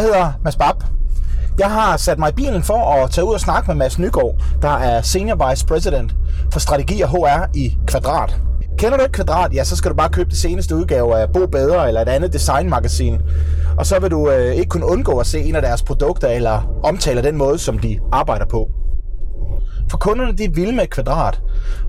[0.00, 0.74] Jeg hedder Mads Bab.
[1.58, 4.34] Jeg har sat mig i bilen for at tage ud og snakke med Mads Nygaard,
[4.62, 6.14] der er Senior Vice President
[6.52, 8.36] for Strategi og HR i Kvadrat.
[8.78, 11.46] Kender du ikke Kvadrat, ja, så skal du bare købe det seneste udgave af Bo
[11.46, 13.18] Bedre eller et andet designmagasin.
[13.78, 16.80] Og så vil du øh, ikke kunne undgå at se en af deres produkter eller
[16.82, 18.70] omtale den måde, som de arbejder på.
[19.90, 21.40] For kunderne de er vilde med Kvadrat.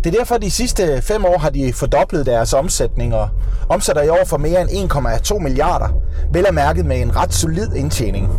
[0.04, 3.30] Det er derfor, at de sidste fem år har de fordoblet deres omsætning og
[3.70, 5.88] omsætter i år for mere end 1,2 milliarder,
[6.34, 8.30] vel at mærket med en ret solid indtjening.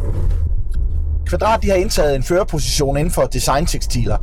[1.27, 4.17] Kvadrat de har indtaget en førerposition inden for designtekstiler,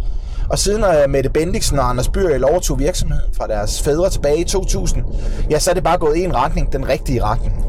[0.49, 4.43] og siden øh, Mette Bendiksen og Anders Byrjel overtog virksomheden fra deres fædre tilbage i
[4.43, 5.03] 2000,
[5.49, 7.65] ja, så er det bare gået i en retning, den rigtige retning.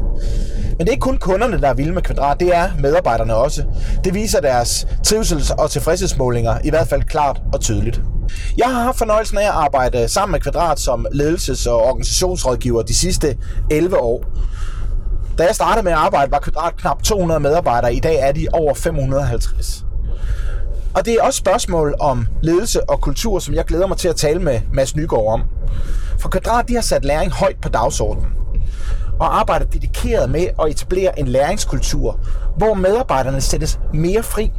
[0.69, 3.63] Men det er ikke kun kunderne, der er vilde med Kvadrat, det er medarbejderne også.
[4.03, 8.01] Det viser deres trivsels- og tilfredshedsmålinger i hvert fald klart og tydeligt.
[8.57, 12.95] Jeg har haft fornøjelsen af at arbejde sammen med Kvadrat som ledelses- og organisationsrådgiver de
[12.95, 13.37] sidste
[13.69, 14.25] 11 år.
[15.37, 17.93] Da jeg startede med at arbejde, var Kvadrat knap 200 medarbejdere.
[17.93, 19.85] I dag er de over 550.
[20.93, 24.15] Og det er også spørgsmål om ledelse og kultur, som jeg glæder mig til at
[24.15, 25.41] tale med Mads Nygaard om.
[26.19, 28.31] For Kvadrat de har sat læring højt på dagsordenen
[29.19, 32.19] og arbejder dedikeret med at etablere en læringskultur,
[32.57, 34.51] hvor medarbejderne sættes mere fri,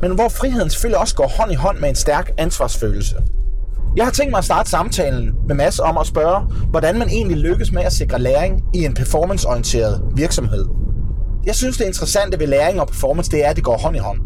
[0.00, 3.16] men hvor friheden selvfølgelig også går hånd i hånd med en stærk ansvarsfølelse.
[3.96, 7.36] Jeg har tænkt mig at starte samtalen med Mads om at spørge, hvordan man egentlig
[7.36, 10.66] lykkes med at sikre læring i en performanceorienteret virksomhed.
[11.46, 13.98] Jeg synes, det interessante ved læring og performance, det er, at det går hånd i
[13.98, 14.18] hånd.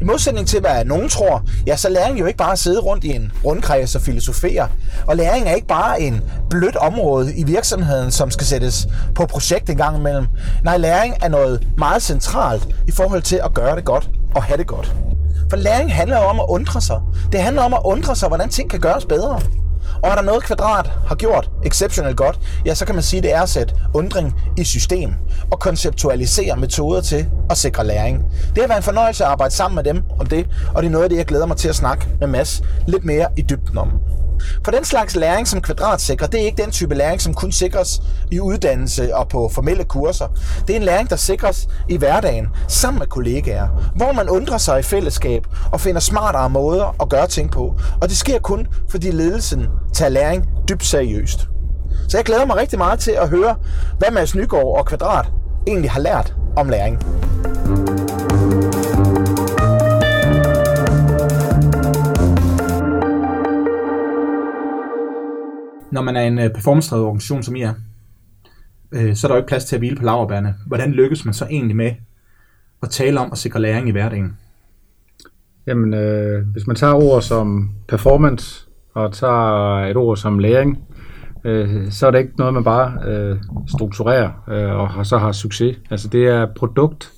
[0.00, 3.04] I modsætning til, hvad nogen tror, ja, så læring jo ikke bare at sidde rundt
[3.04, 4.68] i en rundkreds og filosofere.
[5.06, 9.70] Og læring er ikke bare en blødt område i virksomheden, som skal sættes på projekt
[9.70, 10.26] en gang imellem.
[10.64, 14.58] Nej, læring er noget meget centralt i forhold til at gøre det godt og have
[14.58, 14.94] det godt.
[15.50, 17.00] For læring handler jo om at undre sig.
[17.32, 19.40] Det handler om at undre sig, hvordan ting kan gøres bedre.
[20.02, 23.24] Og er der noget, Kvadrat har gjort exceptionelt godt, ja, så kan man sige, at
[23.24, 25.14] det er at sætte undring i system
[25.50, 28.24] og konceptualisere metoder til at sikre læring.
[28.54, 30.92] Det har været en fornøjelse at arbejde sammen med dem om det, og det er
[30.92, 33.78] noget af det, jeg glæder mig til at snakke med Mads lidt mere i dybden
[33.78, 33.92] om.
[34.64, 37.52] For den slags læring, som Kvadrat sikrer, det er ikke den type læring, som kun
[37.52, 38.00] sikres
[38.30, 40.26] i uddannelse og på formelle kurser.
[40.66, 44.78] Det er en læring, der sikres i hverdagen, sammen med kollegaer, hvor man undrer sig
[44.78, 47.74] i fællesskab og finder smartere måder at gøre ting på.
[48.00, 51.48] Og det sker kun, fordi ledelsen tager læring dybt seriøst.
[52.08, 53.56] Så jeg glæder mig rigtig meget til at høre,
[53.98, 55.26] hvad Mads Nygaard og Kvadrat
[55.66, 56.98] egentlig har lært om læring.
[65.92, 67.74] Når man er en øh, performance organisation som I er,
[68.92, 70.54] øh, så er der jo ikke plads til at hvile på laverbærene.
[70.66, 71.92] Hvordan lykkes man så egentlig med
[72.82, 74.36] at tale om at sikre læring i hverdagen?
[75.66, 80.78] Jamen, øh, hvis man tager ord som performance og tager et ord som læring,
[81.44, 85.32] øh, så er det ikke noget, man bare øh, strukturerer øh, og har, så har
[85.32, 85.78] succes.
[85.90, 87.12] Altså det er produkt.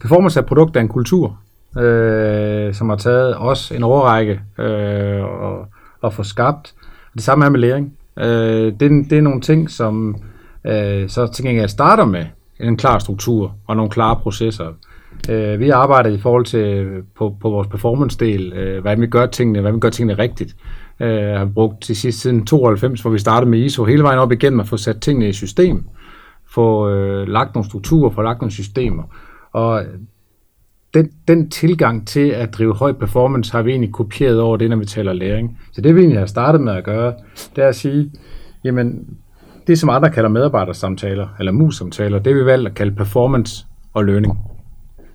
[0.00, 1.38] Performance er produkt af en kultur,
[1.78, 5.66] øh, som har taget os en overrække øh, og,
[6.00, 6.74] og få skabt.
[7.14, 7.92] Det samme er med læring.
[8.18, 10.16] Øh, det, det er nogle ting, som
[10.66, 12.24] øh, så til gengæld starter med
[12.60, 14.66] en klar struktur og nogle klare processer.
[15.30, 19.60] Øh, vi arbejder i forhold til på, på vores performance-del, øh, hvordan vi gør tingene,
[19.60, 20.56] hvordan vi gør tingene rigtigt.
[21.00, 24.32] Øh, har brugt til sidst siden 92, hvor vi startede med ISO, hele vejen op
[24.32, 25.84] igennem at få sat tingene i system,
[26.50, 29.02] få øh, lagt nogle strukturer, få lagt nogle systemer.
[29.52, 29.82] Og
[30.94, 34.76] den, den tilgang til at drive høj performance har vi egentlig kopieret over det, når
[34.76, 35.58] vi taler læring.
[35.72, 37.14] Så det vi egentlig har startet med at gøre,
[37.56, 38.10] det er at sige,
[38.64, 39.06] jamen
[39.66, 44.38] det som andre kalder medarbejdersamtaler, eller mus-samtaler, det vi valgt at kalde performance og learning.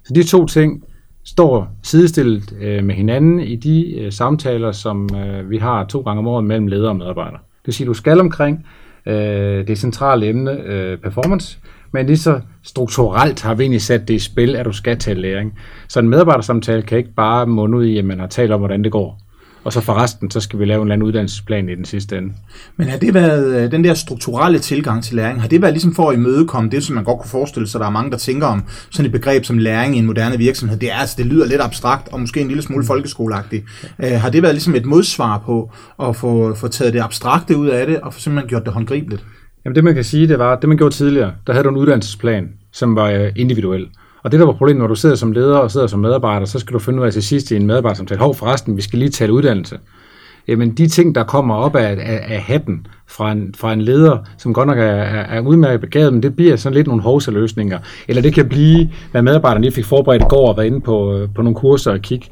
[0.04, 0.84] Så de to ting
[1.26, 6.20] står sidestillet øh, med hinanden i de øh, samtaler, som øh, vi har to gange
[6.20, 7.40] om året mellem ledere og medarbejdere.
[7.42, 8.66] Det vil sige, du skal omkring
[9.06, 11.60] øh, det centrale emne øh, performance,
[11.94, 15.22] men lige så strukturelt har vi egentlig sat det i spil, at du skal tage
[15.22, 15.54] læring.
[15.88, 18.84] Så en medarbejdersamtale kan ikke bare munde ud i, at man har talt om, hvordan
[18.84, 19.26] det går
[19.66, 22.18] og så for resten, så skal vi lave en eller anden uddannelsesplan i den sidste
[22.18, 22.34] ende.
[22.78, 25.96] Men har det været, øh, den der strukturelle tilgang til læring, har det været ligesom
[25.96, 28.48] for at imødekomme det, som man godt kunne forestille sig, der er mange, der tænker
[28.48, 31.46] om sådan et begreb som læring i en moderne virksomhed, det er altså, det lyder
[31.46, 33.66] lidt abstrakt, og måske en lille smule folkeskoleagtigt.
[34.00, 35.72] Uh, har det været ligesom et modsvar på
[36.04, 39.26] at få, få taget det abstrakte ud af det, og simpelthen gjort det håndgribeligt?
[39.66, 41.78] Jamen det man kan sige, det var, det man gjorde tidligere, der havde du en
[41.78, 43.88] uddannelsesplan, som var øh, individuel.
[44.24, 46.60] Og det, der var problemet, når du sidder som leder og sidder som medarbejder, så
[46.60, 49.10] skal du finde ud af til sidst i en medarbejdersamtale, hov forresten, vi skal lige
[49.10, 49.78] tale uddannelse.
[50.48, 54.18] Jamen de ting, der kommer op af, af, af hatten fra en, fra en leder,
[54.38, 57.80] som godt nok er, er, er udmærket begavet, men det bliver sådan lidt nogle hovsaløsninger.
[58.08, 61.18] Eller det kan blive, hvad medarbejderne lige fik forberedt i går og var inde på,
[61.18, 62.28] øh, på nogle kurser og kigge.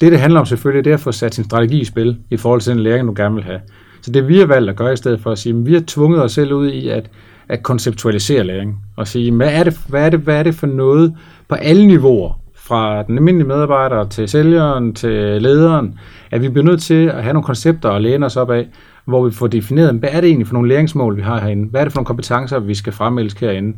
[0.00, 2.36] Det, det handler om selvfølgelig, det er at få sat sin strategi i spil i
[2.36, 3.60] forhold til den læring, du gerne vil have.
[4.04, 5.82] Så det vi har valgt at gøre i stedet for at sige, at vi har
[5.86, 7.10] tvunget os selv ud i, at
[7.48, 10.66] at konceptualisere læring og sige, hvad er det, hvad er det, hvad er det for
[10.66, 11.14] noget
[11.48, 15.98] på alle niveauer, fra den almindelige medarbejder til sælgeren til lederen,
[16.30, 18.68] at vi bliver nødt til at have nogle koncepter og læne os op af,
[19.04, 21.70] hvor vi får defineret, hvad er det egentlig for nogle læringsmål, vi har herinde?
[21.70, 23.76] Hvad er det for nogle kompetencer, vi skal fremælske herinde?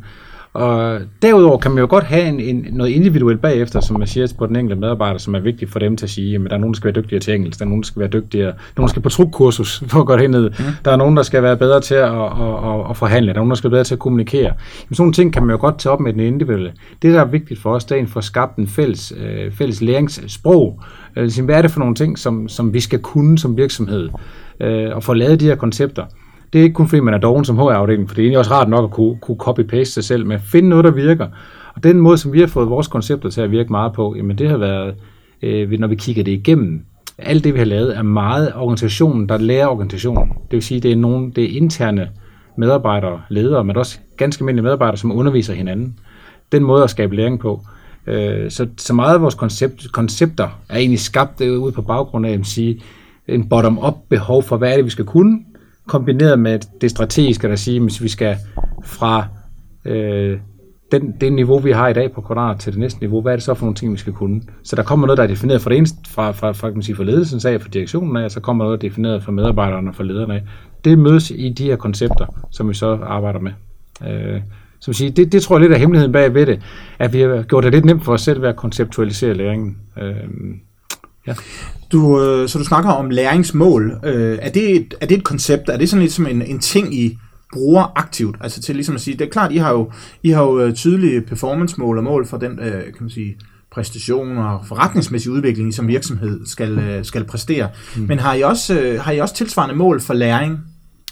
[0.53, 4.33] Og derudover kan man jo godt have en, en, noget individuelt bagefter, som man siger
[4.37, 6.57] på den enkelte medarbejder, som er vigtigt for dem til at sige, at der er
[6.57, 8.89] nogen, der skal være dygtigere til engelsk, der er nogen, der skal være dygtigere, nogen
[8.89, 10.65] skal på trukkursus for at gå herned, mm.
[10.85, 12.21] der er nogen, der skal være bedre til at, at,
[12.65, 14.41] at, at forhandle, der er nogen, der skal være bedre til at kommunikere.
[14.43, 14.55] Jamen,
[14.91, 16.73] sådan nogle ting kan man jo godt tage op med den individuelle.
[17.01, 19.81] Det, der er vigtigt for os, det er at få skabt en fælles, øh, fælles
[19.81, 20.81] læringssprog.
[21.15, 24.09] Altså, hvad er det for nogle ting, som, som vi skal kunne som virksomhed,
[24.61, 26.05] øh, og få lavet de her koncepter
[26.53, 28.51] det er ikke kun fordi, man er doven som HR-afdeling, for det er egentlig også
[28.51, 31.27] rart nok at kunne, kunne copy-paste sig selv, men finde noget, der virker.
[31.75, 34.37] Og den måde, som vi har fået vores koncepter til at virke meget på, jamen
[34.37, 34.95] det har været,
[35.41, 36.85] øh, når vi kigger det igennem,
[37.17, 40.29] alt det, vi har lavet, er meget organisationen, der lærer organisationen.
[40.29, 42.09] Det vil sige, det er, nogen, det er interne
[42.57, 45.99] medarbejdere, ledere, men også ganske almindelige medarbejdere, som underviser hinanden.
[46.51, 47.61] Den måde at skabe læring på.
[48.07, 52.25] Øh, så, så meget af vores koncept, koncepter er egentlig skabt øh, ud på baggrund
[52.25, 52.81] af at sige,
[53.27, 55.39] en bottom-up behov for, hvad er det, vi skal kunne,
[55.87, 58.35] kombineret med det strategiske, der siger, hvis vi skal
[58.83, 59.27] fra
[59.85, 60.39] øh,
[60.91, 63.35] den, det niveau, vi har i dag på kvadrat til det næste niveau, hvad er
[63.35, 64.41] det så for nogle ting, vi skal kunne?
[64.63, 66.83] Så der kommer noget, der er defineret fra, det eneste, fra, fra, fra, kan man
[66.83, 69.31] sige, fra ledelsen af, fra direktionen af, og så kommer noget der er defineret fra
[69.31, 70.43] medarbejderne og fra lederne af.
[70.85, 73.51] Det mødes i de her koncepter, som vi så arbejder med.
[74.07, 74.41] Øh,
[74.79, 76.61] som siger, det, det tror jeg lidt er hemmeligheden bag ved det,
[76.99, 79.77] at vi har gjort det lidt nemt for os selv ved at konceptualisere læringen.
[80.01, 80.15] Øh,
[81.27, 81.33] ja.
[81.91, 83.99] Du, øh, så du snakker om læringsmål.
[84.03, 85.69] Øh, er, det et, er det et koncept?
[85.69, 87.17] Er det sådan lidt som en, en ting, I
[87.53, 88.35] bruger aktivt?
[88.41, 89.91] Altså til ligesom at sige, det er klart, I har jo,
[90.23, 93.37] I har jo øh, tydelige performance-mål og mål for den, øh, kan man sige,
[93.71, 97.69] præstation og forretningsmæssig udvikling, som virksomhed skal, øh, skal præstere.
[97.95, 98.03] Mm.
[98.07, 100.59] Men har I, også, øh, har I også tilsvarende mål for læring?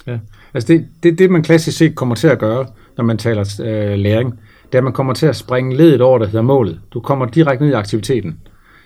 [0.06, 0.18] Ja,
[0.54, 2.66] altså det, det, det man klassisk set kommer til at gøre,
[2.96, 4.30] når man taler øh, læring,
[4.66, 6.80] det er, at man kommer til at springe ledet over, der hedder målet.
[6.92, 8.36] Du kommer direkte ned i aktiviteten.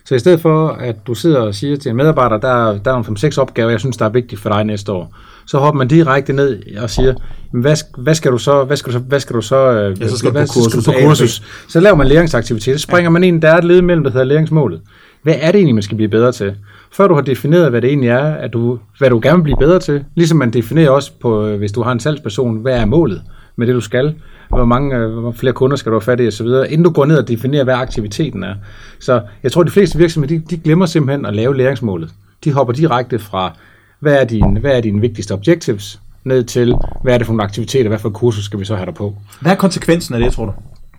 [0.05, 3.03] Så i stedet for, at du sidder og siger til en medarbejder, der, der er
[3.03, 5.17] nogle 5-6 opgaver, jeg synes, der er vigtige for dig næste år,
[5.47, 7.15] så hopper man direkte ned og siger,
[7.53, 10.09] hvad, hvad skal du så, hvad skal du så, hvad skal du så, øh, ja,
[10.09, 10.83] så skal hvad, du på kursus.
[10.83, 11.43] Skal du på kursus.
[11.69, 13.11] Så laver man læringsaktivitet, så springer ja.
[13.11, 14.81] man ind, der er et led mellem, der hedder læringsmålet.
[15.23, 16.55] Hvad er det egentlig, man skal blive bedre til?
[16.93, 19.57] Før du har defineret, hvad det egentlig er, at du, hvad du gerne vil blive
[19.57, 22.85] bedre til, ligesom man definerer også på, øh, hvis du har en salgsperson, hvad er
[22.85, 23.23] målet
[23.57, 24.15] med det, du skal?
[24.51, 27.05] hvor mange øh, hvor flere kunder skal du have fat i osv., inden du går
[27.05, 28.55] ned og definerer, hvad aktiviteten er.
[29.01, 32.11] Så jeg tror, at de fleste virksomheder, de, de glemmer simpelthen at lave læringsmålet.
[32.45, 33.53] De hopper direkte fra,
[34.01, 37.45] hvad er dine, hvad er dine vigtigste objectives, ned til, hvad er det for nogle
[37.45, 39.15] aktiviteter, hvad for kursus skal vi så have der på.
[39.41, 40.53] Hvad er konsekvensen af det, tror du?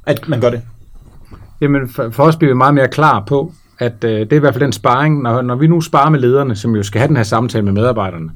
[0.05, 0.61] At man gør det?
[1.61, 4.39] Jamen, for, for os bliver vi meget mere klar på, at øh, det er i
[4.39, 7.07] hvert fald den sparring, når, når vi nu sparer med lederne, som jo skal have
[7.07, 8.29] den her samtale med medarbejderne,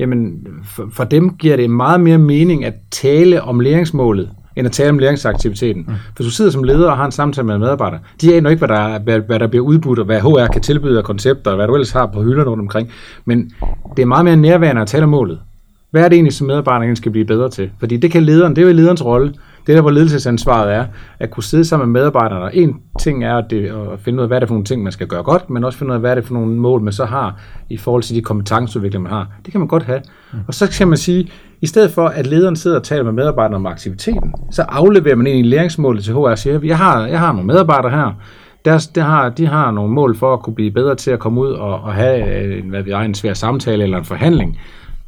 [0.00, 4.72] jamen for, for dem giver det meget mere mening at tale om læringsmålet, end at
[4.72, 5.84] tale om læringsaktiviteten.
[5.88, 5.94] Mm.
[6.16, 8.66] Hvis du sidder som leder og har en samtale med en medarbejder, de aner ikke,
[8.66, 11.56] hvad der, hvad, hvad der bliver udbudt, og hvad HR kan tilbyde af koncepter, og
[11.56, 12.90] hvad du ellers har på hylderne rundt omkring.
[13.24, 13.52] Men
[13.96, 15.38] det er meget mere nærværende at tale om målet.
[15.90, 17.70] Hvad er det egentlig, som medarbejderne skal blive bedre til?
[17.78, 19.34] Fordi det kan lederen, det er jo lederens rolle.
[19.70, 20.84] Det der, hvor ledelsesansvaret er,
[21.18, 22.44] at kunne sidde sammen med medarbejderne.
[22.44, 24.64] Og en ting er at, det, at finde ud af, hvad er det for nogle
[24.64, 26.56] ting, man skal gøre godt, men også finde ud af, hvad er det for nogle
[26.56, 29.28] mål, man så har i forhold til de kompetenceudviklinger, man har.
[29.44, 30.00] Det kan man godt have.
[30.32, 30.38] Mm.
[30.48, 33.56] Og så kan man sige, i stedet for, at lederen sidder og taler med medarbejderne
[33.56, 37.32] om aktiviteten, så afleverer man egentlig læringsmålet til HR og siger, jeg har, jeg har
[37.32, 38.14] nogle medarbejdere her,
[38.64, 41.40] der, der har, de har nogle mål for at kunne blive bedre til at komme
[41.40, 44.58] ud og, og have en, hvad vi er, en svær samtale eller en forhandling.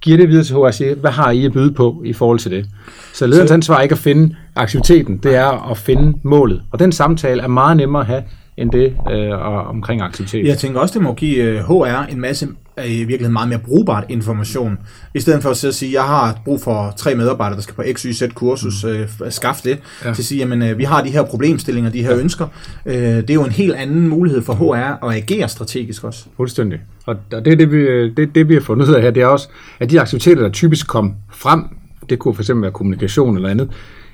[0.02, 2.38] Giver det videre til HR og siger, hvad har I at byde på i forhold
[2.38, 2.66] til det?
[3.12, 6.62] Så lederens ansvar er ikke at finde aktiviteten, det er at finde målet.
[6.70, 8.22] Og den samtale er meget nemmere at have,
[8.56, 10.46] end det øh, omkring aktivitet.
[10.46, 12.48] Jeg tænker også, det må give øh, HR en masse
[12.78, 14.78] i virkeligheden meget mere brugbart information.
[15.14, 17.82] I stedet for at sige, at jeg har brug for tre medarbejdere, der skal på
[17.92, 18.90] X, Y, Z kursus, mm.
[18.90, 20.14] øh, skaffe det, ja.
[20.14, 22.46] til at sige, at øh, vi har de her problemstillinger, de her ønsker.
[22.86, 26.24] Øh, det er jo en helt anden mulighed for HR at agere strategisk også.
[26.36, 26.80] Fuldstændig.
[27.06, 29.26] Og det er det, vi, det, det, vi har fundet ud af her, det er
[29.26, 29.48] også,
[29.80, 31.64] at de aktiviteter, der typisk kom frem,
[32.10, 33.70] det kunne for eksempel være kommunikation eller andet,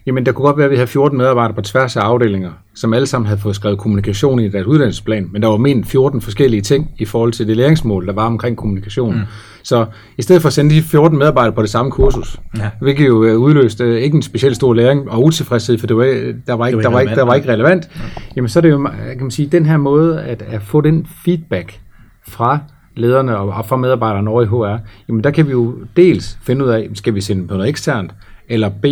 [0.08, 2.94] Jamen, der kunne godt være, at vi havde 14 medarbejdere på tværs af afdelinger, som
[2.94, 6.62] alle sammen havde fået skrevet kommunikation i deres uddannelsesplan, men der var ment 14 forskellige
[6.62, 9.14] ting i forhold til det læringsmål, der var omkring kommunikation.
[9.14, 9.20] Mm.
[9.62, 9.86] Så
[10.18, 12.70] i stedet for at sende de 14 medarbejdere på det samme kursus, ja.
[12.80, 16.04] hvilket jo øh, udløste øh, ikke en specielt stor læring og utilfredshed, for det var,
[16.46, 18.00] der, var ikke, der, var ikke, der var ikke relevant, ja.
[18.36, 21.06] jamen så er det jo, kan man sige, den her måde at, at få den
[21.24, 21.80] feedback
[22.28, 22.58] fra
[22.96, 26.70] lederne og fra medarbejderne over i HR, jamen der kan vi jo dels finde ud
[26.70, 28.14] af, skal vi sende på noget eksternt,
[28.48, 28.86] eller B,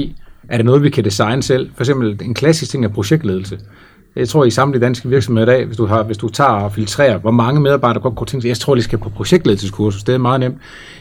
[0.48, 1.70] er det noget, vi kan designe selv?
[1.74, 3.58] For eksempel en klassisk ting er projektledelse.
[4.16, 6.72] jeg tror i samtlige danske virksomheder i dag, hvis du, har, hvis du tager og
[6.72, 10.14] filtrerer, hvor mange medarbejdere godt kunne tænke sig, jeg tror, de skal på projektledelseskursus, det
[10.14, 10.56] er meget nemt.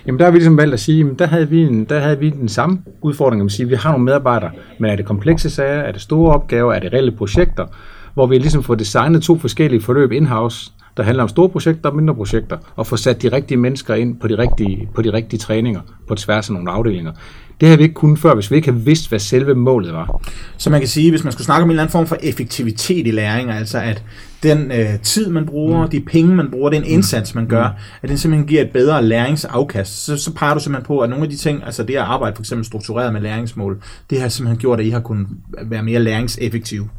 [0.08, 2.20] Jamen der har vi ligesom valgt at sige, jamen, der, havde vi en, der havde
[2.20, 5.82] vi den samme udfordring, at sige, vi har nogle medarbejdere, men er det komplekse sager,
[5.82, 7.66] er det store opgaver, er det reelle projekter,
[8.14, 11.96] hvor vi ligesom får designet to forskellige forløb in-house, der handler om store projekter og
[11.96, 15.40] mindre projekter, og få sat de rigtige mennesker ind på de rigtige, på de rigtige
[15.40, 17.12] træninger på tværs af nogle afdelinger.
[17.60, 20.22] Det havde vi ikke kunnet før, hvis vi ikke havde vidst, hvad selve målet var.
[20.58, 23.08] Så man kan sige, hvis man skulle snakke om en eller anden form for effektivitet
[23.08, 24.04] i læring, altså at
[24.44, 25.90] den øh, tid, man bruger, mm.
[25.90, 27.74] de penge, man bruger, den indsats, man gør, mm.
[28.02, 31.24] at den simpelthen giver et bedre læringsafkast, så, så peger du simpelthen på, at nogle
[31.24, 34.60] af de ting, altså det at arbejde for eksempel struktureret med læringsmål, det har simpelthen
[34.60, 35.28] gjort, at I har kunnet
[35.64, 36.90] være mere læringseffektive.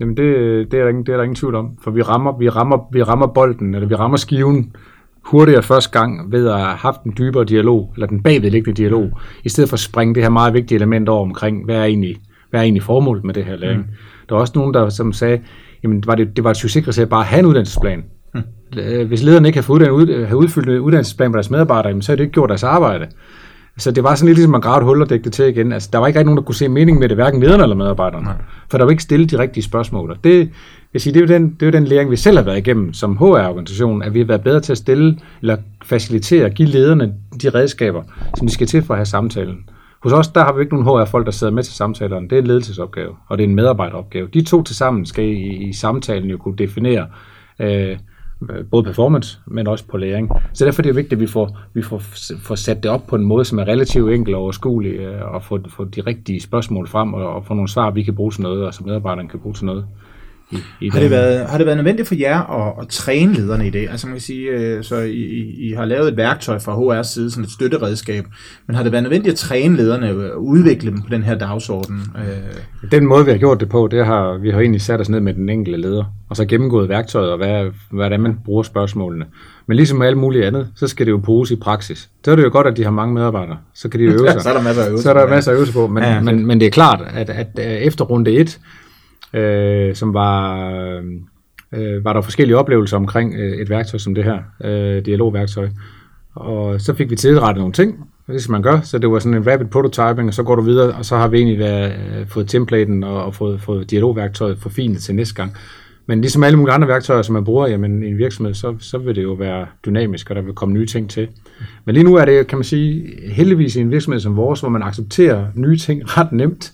[0.00, 0.26] Jamen det,
[0.70, 2.88] det, er der ingen, det er der ingen tvivl om, for vi rammer, vi rammer,
[2.92, 4.72] vi rammer bolden, eller vi rammer skiven
[5.26, 9.10] hurtigere første gang ved at have haft en dybere dialog, eller den bagvedliggende dialog,
[9.44, 12.16] i stedet for at springe det her meget vigtige element over omkring, hvad er egentlig,
[12.50, 13.80] hvad er egentlig formålet med det her læring.
[13.80, 13.86] Mm.
[14.28, 15.40] Der var også nogen, der som sagde,
[15.82, 18.04] jamen var det, det var et succeskriterie bare at have en uddannelsesplan.
[18.34, 18.42] Mm.
[19.06, 22.12] Hvis lederne ikke har, fået uddannet, have udfyldt en uddannelsesplan på deres medarbejdere, jamen, så
[22.12, 23.06] har de ikke gjort deres arbejde.
[23.78, 25.72] Så det var sådan lidt ligesom at grave et hul og dække det til igen.
[25.72, 27.76] Altså, der var ikke rigtig nogen, der kunne se mening med det, hverken lederne eller
[27.76, 28.24] medarbejderne.
[28.24, 28.34] Nej.
[28.70, 30.10] For der var ikke stillet de rigtige spørgsmål.
[30.10, 30.50] Og det,
[30.92, 32.58] jeg siger, det, er jo den, det er jo den læring, vi selv har været
[32.58, 37.14] igennem som HR-organisation, at vi har været bedre til at stille eller facilitere, give lederne
[37.42, 38.02] de redskaber,
[38.36, 39.56] som de skal til for at have samtalen.
[40.02, 42.28] Hos os, der har vi ikke nogen HR-folk, der sidder med til samtalerne.
[42.28, 44.28] Det er en ledelsesopgave, og det er en medarbejderopgave.
[44.34, 47.08] De to til sammen skal i, i samtalen jo kunne definere, øh,
[47.60, 47.96] Øh,
[48.50, 50.30] Øh, både performance, men også på læring.
[50.52, 51.98] Så derfor er det vigtigt, at vi får, vi får,
[52.42, 55.42] får sat det op på en måde, som er relativt enkel og overskuelig, øh, og
[55.42, 58.42] få, få de rigtige spørgsmål frem, og, og få nogle svar, vi kan bruge til
[58.42, 59.86] noget, og som medarbejderne kan bruge til noget.
[60.54, 63.66] I, i har, det været, har det været nødvendigt for jer at, at træne lederne
[63.66, 63.88] i det?
[63.90, 65.22] Altså man kan sige, øh, så I,
[65.58, 68.24] I har lavet et værktøj fra HR's side, sådan et støtteredskab,
[68.66, 72.00] men har det været nødvendigt at træne lederne og udvikle dem på den her dagsorden?
[72.90, 75.20] Den måde, vi har gjort det på, det har vi har egentlig sat os ned
[75.20, 79.24] med den enkelte leder, og så gennemgået værktøjet og hvad, hvordan man bruger spørgsmålene.
[79.66, 82.10] Men ligesom med alt muligt andet, så skal det jo bruges i praksis.
[82.24, 83.56] Så er det jo godt, at de har mange medarbejdere.
[83.74, 84.42] Så kan de øve sig.
[84.42, 85.86] så er der masser af øvelser Så er der masser af øvelser på.
[85.86, 87.48] Men, ja, men, men det er klart, at, at
[87.86, 88.58] efter runde 1,
[89.34, 90.68] øh, som var,
[91.72, 95.68] øh, var der forskellige oplevelser omkring øh, et værktøj som det her, øh, dialogværktøj.
[96.34, 99.38] Og så fik vi tilrettet nogle ting, det skal man gør, så det var sådan
[99.38, 102.26] en rapid prototyping, og så går du videre, og så har vi egentlig været, øh,
[102.26, 105.56] fået templaten og, og fået, fået dialogværktøjet forfinet til næste gang.
[106.06, 108.98] Men ligesom alle mulige andre værktøjer, som man bruger jamen, i en virksomhed, så, så
[108.98, 111.28] vil det jo være dynamisk, og der vil komme nye ting til.
[111.84, 114.68] Men lige nu er det, kan man sige, heldigvis i en virksomhed som vores, hvor
[114.68, 116.72] man accepterer nye ting ret nemt,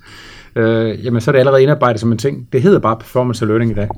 [0.57, 2.49] øh, jamen så er det allerede indarbejdet som en ting.
[2.53, 3.89] Det hedder bare performance learning i dag.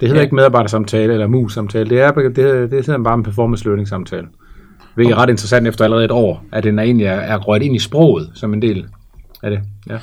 [0.00, 0.22] Det hedder ja.
[0.22, 1.90] ikke medarbejdersamtale eller mus-samtale.
[1.90, 4.26] Det, er, det, det, det hedder bare en performance learning samtale.
[4.94, 7.62] Hvilket er ret interessant efter allerede et år, at den er egentlig er, er røget
[7.62, 8.86] ind i sproget som en del
[9.42, 9.60] af det.
[9.90, 9.98] Ja.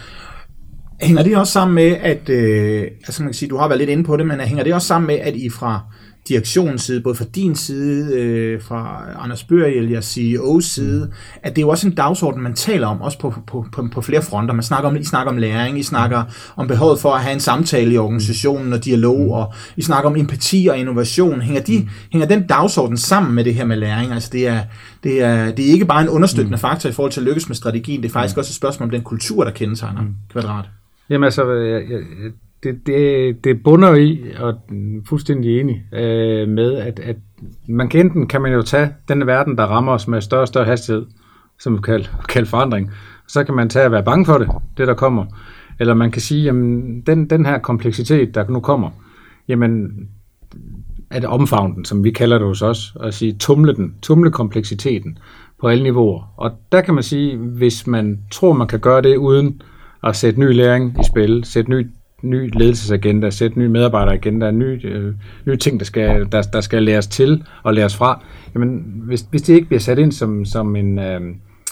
[1.01, 3.89] Hænger det også sammen med, at, øh, altså man kan sige, du har været lidt
[3.89, 5.79] inde på det, men hænger det også sammen med, at I fra
[6.27, 11.13] direktionens side, både fra din side, øh, fra Anders Børjel, jeres CEO's side, mm.
[11.43, 14.01] at det er jo også en dagsorden, man taler om, også på, på, på, på
[14.01, 14.53] flere fronter.
[14.53, 16.23] Man snakker om, I snakker om læring, I snakker
[16.55, 19.31] om behovet for at have en samtale i organisationen og dialog, mm.
[19.31, 21.41] og I snakker om empati og innovation.
[21.41, 21.89] Hænger, de, mm.
[22.11, 24.11] hænger den dagsorden sammen med det her med læring?
[24.11, 24.61] Altså det er,
[25.03, 26.61] det er, det er ikke bare en understøttende mm.
[26.61, 28.39] faktor i forhold til at lykkes med strategien, det er faktisk mm.
[28.39, 30.15] også et spørgsmål om den kultur, der kendetegner mm.
[30.31, 30.65] kvadrat.
[31.09, 31.99] Jamen altså, jeg, jeg,
[32.63, 34.53] det, det, det bunder i, og
[35.05, 37.15] fuldstændig enig øh, med, at, at
[37.67, 40.47] man kan enten kan man jo tage den verden, der rammer os med større og
[40.47, 41.05] større hastighed,
[41.59, 42.91] som vi kalder, kalder forandring,
[43.27, 45.25] så kan man tage at være bange for det, det der kommer.
[45.79, 48.89] Eller man kan sige, jamen den, den her kompleksitet, der nu kommer,
[49.47, 49.91] jamen
[51.09, 55.17] at omfavne den, som vi kalder det hos os, og sige tumle den, tumle kompleksiteten
[55.61, 56.33] på alle niveauer.
[56.37, 59.61] Og der kan man sige, hvis man tror, man kan gøre det uden
[60.03, 61.87] at sætte ny læring i spil, sætte ny
[62.21, 65.13] ny ledelsesagenda, sætte ny medarbejderagenda, nye, øh,
[65.45, 68.23] nye ting, der skal, der, der skal læres til og læres fra.
[68.53, 71.21] Jamen, hvis, hvis det ikke bliver sat ind som, som, en, øh,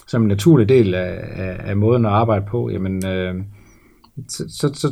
[0.07, 3.35] som en naturlig del af, af, af måden at arbejde på, jamen, øh,
[4.27, 4.91] så, så, så,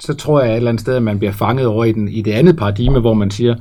[0.00, 2.22] så tror jeg et eller andet sted, at man bliver fanget over i, den, i
[2.22, 3.54] det andet paradigme, hvor man siger,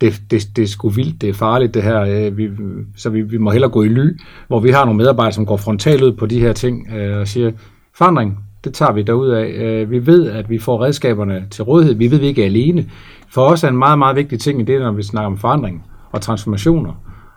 [0.00, 2.50] det, det, det er sgu vildt, det er farligt det her, øh, vi,
[2.96, 4.18] så vi, vi må hellere gå i ly,
[4.48, 7.28] hvor vi har nogle medarbejdere, som går frontalt ud på de her ting øh, og
[7.28, 7.52] siger,
[7.94, 9.46] forandring, det tager vi derud af.
[9.46, 11.94] Øh, vi ved, at vi får redskaberne til rådighed.
[11.94, 12.90] Vi ved, at vi ikke er alene.
[13.28, 15.84] For os er en meget, meget vigtig ting i det, når vi snakker om forandring
[16.12, 16.92] og transformationer,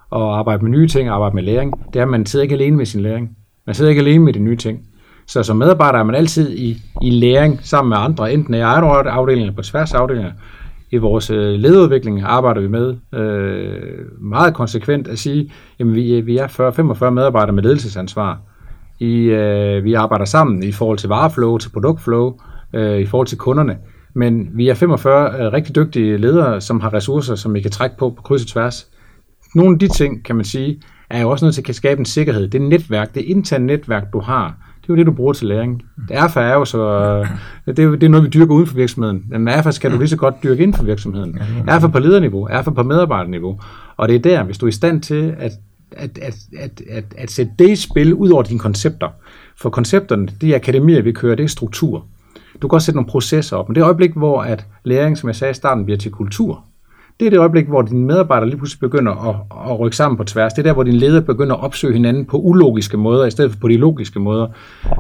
[0.10, 2.78] og arbejde med nye ting, arbejde med læring, det er, at man sidder ikke alene
[2.78, 3.30] med sin læring.
[3.66, 4.80] Man sidder ikke alene med de nye ting.
[5.28, 8.84] Så som medarbejder er man altid i, i læring sammen med andre, enten i egen
[8.84, 10.32] afdeling eller på tværs af afdelinger.
[10.92, 16.26] I vores øh, lederudvikling arbejder vi med øh, meget konsekvent at sige, at vi, øh,
[16.26, 16.48] vi er
[17.08, 18.40] 40-45 medarbejdere med ledelsesansvar.
[19.04, 22.34] I, øh, vi arbejder sammen i forhold til vareflow, til produktflow,
[22.74, 23.78] øh, i forhold til kunderne.
[24.14, 27.98] Men vi er 45 øh, rigtig dygtige ledere, som har ressourcer, som vi kan trække
[27.98, 28.88] på på kryds og tværs.
[29.56, 32.06] Nogle af de ting, kan man sige, er jo også nødt til at skabe en
[32.06, 32.48] sikkerhed.
[32.48, 35.84] Det netværk, det interne netværk, du har, det er jo det, du bruger til læring.
[36.08, 37.20] Det er jo så,
[37.66, 39.24] det er, det er noget, vi dyrker uden for virksomheden.
[39.30, 41.40] Men erfa skal du lige så godt dyrke inden for virksomheden.
[41.68, 43.60] Erfa på lederniveau, erfa på medarbejderniveau.
[43.98, 45.52] Og det er der, hvis du er i stand til at,
[45.98, 49.10] at, at, at, at, at sætte det i spil ud over dine koncepter.
[49.58, 52.06] For koncepterne, de akademier, vi kører, det er struktur.
[52.62, 53.70] Du kan også sætte nogle processer op.
[53.70, 56.64] Men det øjeblik, hvor at læring, som jeg sagde i starten, bliver til kultur.
[57.20, 59.36] Det er det øjeblik, hvor dine medarbejdere lige pludselig begynder at,
[59.72, 60.54] at rykke sammen på tværs.
[60.54, 63.52] Det er der, hvor dine ledere begynder at opsøge hinanden på ulogiske måder, i stedet
[63.52, 64.48] for på de logiske måder.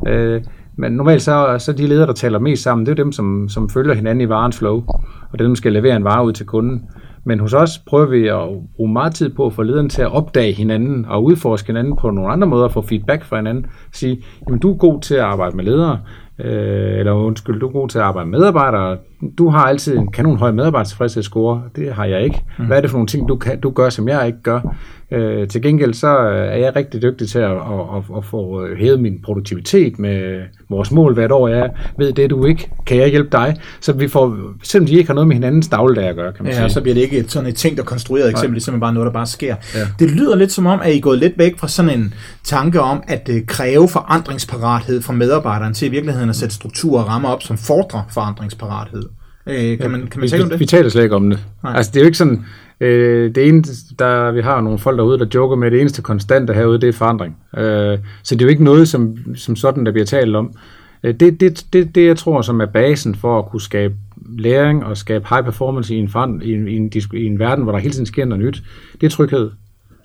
[0.07, 0.41] Øh,
[0.75, 3.69] men normalt så, så de ledere, der taler mest sammen, det er dem, som, som
[3.69, 4.83] følger hinanden i varens flow,
[5.31, 6.81] og det er dem, der skal levere en vare ud til kunden.
[7.25, 8.41] Men hos os prøver vi at
[8.75, 12.09] bruge meget tid på at få lederen til at opdage hinanden og udforske hinanden på
[12.09, 13.65] nogle andre måder, få feedback fra hinanden.
[13.91, 15.99] Sige, jamen du er god til at arbejde med ledere,
[16.39, 18.97] øh, eller undskyld, du er god til at arbejde med medarbejdere.
[19.37, 21.63] Du har altid en kanon høj medarbejdertilfredshedsscore.
[21.75, 22.43] Det har jeg ikke.
[22.67, 24.75] Hvad er det for nogle ting, du, kan, du gør, som jeg ikke gør?
[25.13, 27.57] Øh, til gengæld så er jeg rigtig dygtig til at, at,
[27.95, 31.47] at, at få hævet min produktivitet med vores mål hvert år.
[31.47, 32.69] Jeg ved det, du ikke.
[32.85, 33.57] Kan jeg hjælpe dig?
[33.81, 36.53] Så vi får, selvom de ikke har noget med hinandens dagligdag at gøre, kan man
[36.53, 36.69] ja, sige.
[36.69, 39.13] så bliver det ikke sådan et ting, der konstrueret eksempel, det er bare noget, der
[39.13, 39.55] bare sker.
[39.75, 39.79] Ja.
[39.99, 42.81] Det lyder lidt som om, at I er gået lidt væk fra sådan en tanke
[42.81, 47.43] om, at kræve forandringsparathed fra medarbejderen til i virkeligheden at sætte strukturer og rammer op,
[47.43, 49.03] som fordrer forandringsparathed.
[49.47, 50.59] Øh, kan man, kan man tale om det?
[50.59, 51.39] Vi, vi taler slet ikke om det.
[51.63, 51.73] Nej.
[51.75, 52.45] Altså, det er jo ikke sådan,
[52.79, 56.53] øh, det eneste, der, vi har nogle folk derude, der joker med, det eneste konstante
[56.53, 57.37] herude, det er forandring.
[57.57, 60.53] Øh, så det er jo ikke noget, som, som sådan, der bliver talt om.
[61.03, 63.93] Øh, det, det, det, det, jeg tror, som er basen for at kunne skabe
[64.37, 67.63] læring og skabe high performance i en, forand, i en, i en, i en verden,
[67.63, 68.63] hvor der hele tiden sker noget nyt,
[69.01, 69.51] det er tryghed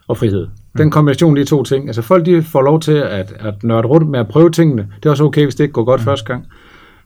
[0.09, 0.47] og frihed.
[0.77, 0.91] Den mm.
[0.91, 1.87] kombination af de to ting.
[1.87, 4.89] Altså folk, de får lov til at, at nørde rundt med at prøve tingene.
[4.97, 6.05] Det er også okay, hvis det ikke går godt mm.
[6.05, 6.47] første gang.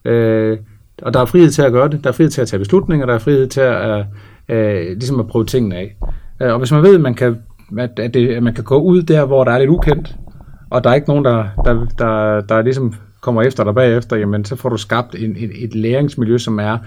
[0.05, 0.59] Øh,
[1.03, 2.05] og der er frihed til at gøre det.
[2.05, 3.07] Der er frihed til at tage beslutninger.
[3.07, 4.05] Der er frihed til at,
[4.49, 5.97] øh, ligesom at prøve tingene af.
[6.43, 7.39] Øh, og hvis man ved, at man kan,
[7.79, 10.17] at, at, det, at man kan gå ud der, hvor der er lidt ukendt,
[10.71, 14.45] og der er ikke nogen, der, der, der, der ligesom kommer efter dig bagefter, jamen
[14.45, 16.79] så får du skabt en, et, et læringsmiljø, som er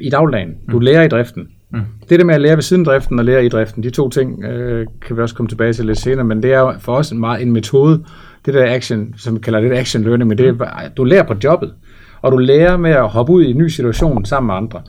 [0.00, 0.54] i dagligdagen.
[0.70, 0.82] Du mm.
[0.82, 1.48] lærer i driften.
[1.72, 1.80] Mm.
[2.08, 4.08] Det der med at lære ved siden af driften og lære i driften, de to
[4.08, 6.94] ting øh, kan vi også komme tilbage til lidt senere, men det er jo for
[6.94, 8.04] os en, meget, en metode,
[8.46, 11.34] det der action, som vi kalder det action learning, men det er, du lærer på
[11.44, 11.72] jobbet
[12.26, 14.82] og du lærer med at hoppe ud i en ny situation sammen med andre.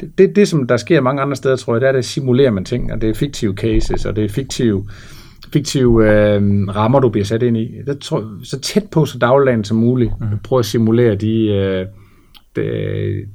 [0.00, 2.50] Det, det, det som der sker mange andre steder, tror jeg, det er, at simulerer
[2.50, 4.88] man ting, og det er fiktive cases, og det er fiktive,
[5.52, 7.74] fiktive øh, rammer, du bliver sat ind i.
[7.86, 10.12] Det tror, så tæt på så dagligdagen som muligt.
[10.20, 10.26] Mm.
[10.44, 11.86] Prøv at simulere de, øh,
[12.56, 12.62] de,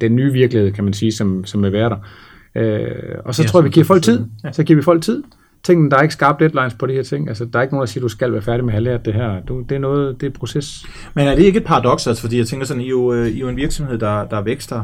[0.02, 1.98] den nye virkelighed, kan man sige, som, som vil være der.
[2.56, 4.26] Øh, og så ja, tror jeg, vi giver folk tid.
[4.44, 4.52] Ja.
[4.52, 5.24] Så giver vi folk tid
[5.64, 7.28] tingene, der er ikke skarpe deadlines på de her ting.
[7.28, 9.06] Altså, der er ikke nogen, der siger, du skal være færdig med at have lært
[9.06, 9.42] det her.
[9.42, 10.86] Du, det er noget, det er proces.
[11.14, 13.28] Men er det ikke et paradoks, altså, fordi jeg tænker sådan, I er jo, øh,
[13.28, 14.84] I er jo en virksomhed, der, der vækster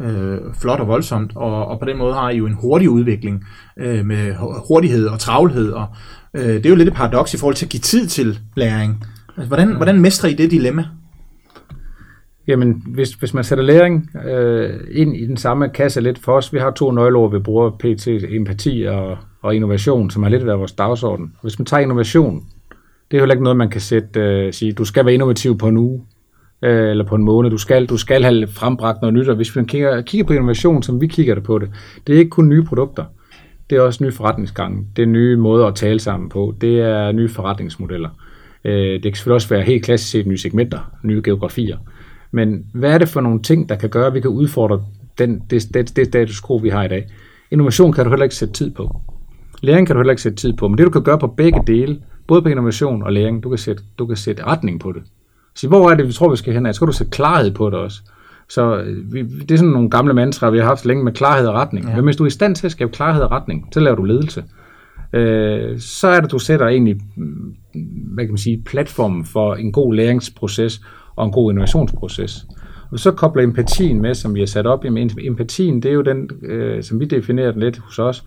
[0.00, 3.44] øh, flot og voldsomt, og, og på den måde har I jo en hurtig udvikling
[3.76, 4.34] øh, med
[4.68, 5.86] hurtighed og travlhed, og
[6.34, 9.04] øh, det er jo lidt et paradoks i forhold til at give tid til læring.
[9.36, 9.76] Altså, hvordan, ja.
[9.76, 10.84] hvordan mestrer I det dilemma?
[12.46, 16.52] Jamen, hvis, hvis man sætter læring øh, ind i den samme kasse lidt for os,
[16.52, 20.58] vi har to nøgleord, vi bruger PT, empati og, og innovation, som har lidt været
[20.58, 21.32] vores dagsorden.
[21.42, 22.44] Hvis man tager innovation,
[23.10, 25.68] det er jo ikke noget, man kan sætte, øh, sige, du skal være innovativ på
[25.68, 26.04] en uge,
[26.62, 29.56] øh, eller på en måned, du skal, du skal have frembragt noget nyt, og hvis
[29.56, 31.70] man kigger, kigger på innovation, som vi kigger det på det,
[32.06, 33.04] det er ikke kun nye produkter,
[33.70, 37.12] det er også nye forretningsgange, det er nye måder at tale sammen på, det er
[37.12, 38.08] nye forretningsmodeller.
[38.64, 41.78] Øh, det kan selvfølgelig også være helt klassisk set nye segmenter, nye geografier.
[42.30, 44.82] Men hvad er det for nogle ting, der kan gøre, at vi kan udfordre
[45.18, 47.06] den, det, det, det status quo, vi har i dag?
[47.50, 49.00] Innovation kan du heller ikke sætte tid på.
[49.64, 51.60] Læring kan du heller ikke sætte tid på, men det du kan gøre på begge
[51.66, 55.02] dele, både på innovation og læring, du kan sætte, du kan sætte retning på det.
[55.54, 56.74] Så hvor er det, vi tror, vi skal hen af?
[56.74, 58.00] Så skal du sætte klarhed på det også.
[58.48, 61.46] Så øh, vi, det er sådan nogle gamle mantraer, vi har haft længe med klarhed
[61.48, 61.88] og retning.
[61.88, 61.96] Ja.
[61.96, 64.04] Men hvis du er i stand til at skabe klarhed og retning, så laver du
[64.04, 64.44] ledelse.
[65.12, 67.54] Øh, så er det, du sætter egentlig, mm,
[68.14, 70.80] hvad kan man sige, platformen for en god læringsproces,
[71.16, 72.46] og en god innovationsproces.
[72.90, 74.84] Og så kobler empatien med, som vi har sat op.
[74.84, 78.24] Jamen, empatien, det er jo den, øh, som vi definerer den lidt hos os,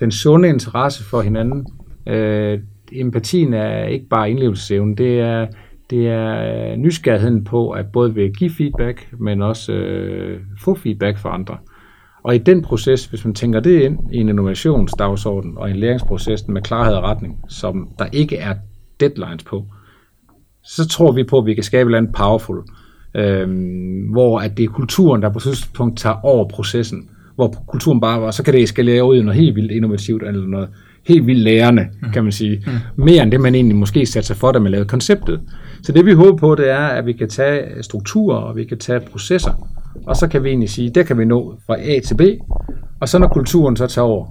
[0.00, 1.66] den sunde interesse for hinanden.
[2.06, 2.58] Øh,
[2.92, 5.46] empatien er ikke bare indlevelsesevnen, det er,
[5.90, 11.34] det er nysgerrigheden på at både vil give feedback, men også øh, få feedback fra
[11.34, 11.56] andre.
[12.22, 16.48] Og i den proces, hvis man tænker det ind i en innovationsdagsorden og en læringsproces
[16.48, 18.54] med klarhed og retning, som der ikke er
[19.00, 19.64] deadlines på,
[20.62, 22.62] så tror vi på, at vi kan skabe et eller andet powerful,
[23.14, 23.48] øh,
[24.12, 27.10] hvor at det er kulturen, der på et tidspunkt tager over processen,
[27.40, 30.46] hvor kulturen bare var, så kan det eskalere ud i noget helt vildt innovativt, eller
[30.46, 30.68] noget
[31.08, 32.10] helt vildt lærende, mm.
[32.12, 32.64] kan man sige.
[32.66, 33.04] Mm.
[33.04, 35.40] Mere end det, man egentlig måske satte sig for, da man lavede konceptet.
[35.82, 38.78] Så det vi håber på, det er, at vi kan tage strukturer, og vi kan
[38.78, 39.52] tage processer,
[40.06, 42.20] og så kan vi egentlig sige, det kan vi nå fra A til B,
[43.00, 44.26] og så når kulturen så tager over,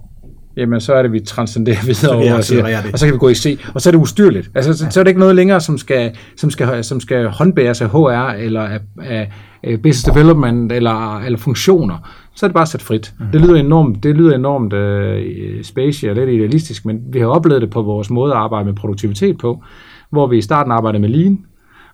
[0.58, 3.30] jamen så er det, vi transcenderer videre over, og, siger, og så kan vi gå
[3.30, 4.52] i C, og så er det ustyrligt.
[4.56, 7.82] Altså, så, så er det ikke noget længere, som skal, som skal, som skal håndbæres
[7.82, 9.32] af HR, eller af, af,
[9.63, 12.10] af business development, eller, eller funktioner.
[12.39, 13.13] Så er det bare sat frit.
[13.19, 13.25] Mm.
[13.34, 17.62] Det lyder enormt, det lyder enormt uh, spacey og lidt idealistisk, men vi har oplevet
[17.62, 19.63] det på vores måde at arbejde med produktivitet på,
[20.10, 21.45] hvor vi i starten arbejdede med lean,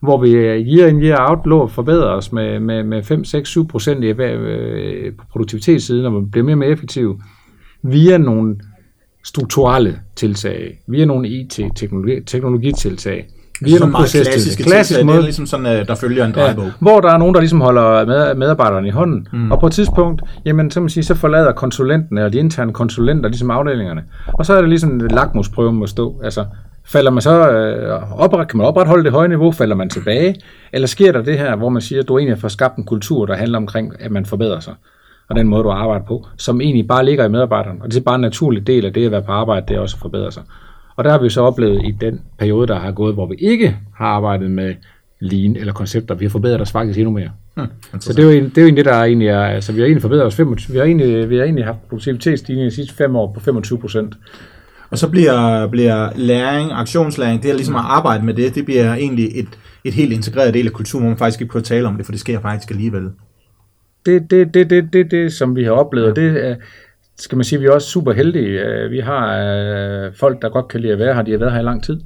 [0.02, 3.50] hvor vi øh, year in year out lå forbedre os med, med, med 5, 6,
[3.50, 7.20] 7 procent i, øh, på produktivitetssiden, og vi bliver mere og mere effektive
[7.84, 8.56] via nogle
[9.24, 13.28] strukturelle tiltag, via nogle IT-teknologitiltag,
[13.62, 15.16] via nogle klassiske klassisk måde.
[15.16, 16.66] det er ligesom sådan, øh, der følger en drejebog.
[16.66, 19.52] Ja, hvor der er nogen, der ligesom holder med, medarbejderne i hånden, mm.
[19.52, 23.30] og på et tidspunkt, jamen, så, man sige, så forlader konsulenten eller de interne konsulenter
[23.30, 26.46] ligesom afdelingerne, og så er det ligesom en lakmusprøve må stå, altså
[26.88, 30.36] Falder man så øh, opret, kan man opretholde det høje niveau, falder man tilbage,
[30.74, 33.26] eller sker der det her, hvor man siger, at du egentlig har skabt en kultur,
[33.26, 34.74] der handler omkring, at man forbedrer sig,
[35.30, 38.04] og den måde, du arbejder på, som egentlig bare ligger i medarbejderen, og det er
[38.04, 40.32] bare en naturlig del af det at være på arbejde, det er også at forbedre
[40.32, 40.44] sig.
[40.96, 43.78] Og der har vi så oplevet i den periode, der har gået, hvor vi ikke
[43.96, 44.76] har arbejdet med
[45.20, 47.30] lean eller koncepter, vi har forbedret os faktisk endnu mere.
[47.56, 47.68] Hmm,
[48.00, 49.86] så det er, jo, det er jo egentlig det, der egentlig er, altså vi har
[49.86, 53.16] egentlig forbedret os, 25, vi har egentlig, vi har egentlig haft produktivitetsstigning de sidste fem
[53.16, 54.16] år på 25 procent.
[54.90, 58.94] Og så bliver, bliver læring, aktionslæring, det er ligesom at arbejde med det, det bliver
[58.94, 59.48] egentlig et,
[59.84, 62.06] et helt integreret del af kulturen, hvor man faktisk ikke prøver at tale om det,
[62.06, 63.10] for det sker faktisk alligevel.
[64.06, 66.56] Det det, det, det, det, det som vi har oplevet, det er,
[67.18, 68.60] skal man sige, vi er også super heldige.
[68.60, 71.52] Øh, vi har øh, folk, der godt kan lide at være her, de har været
[71.52, 72.02] her i lang tid.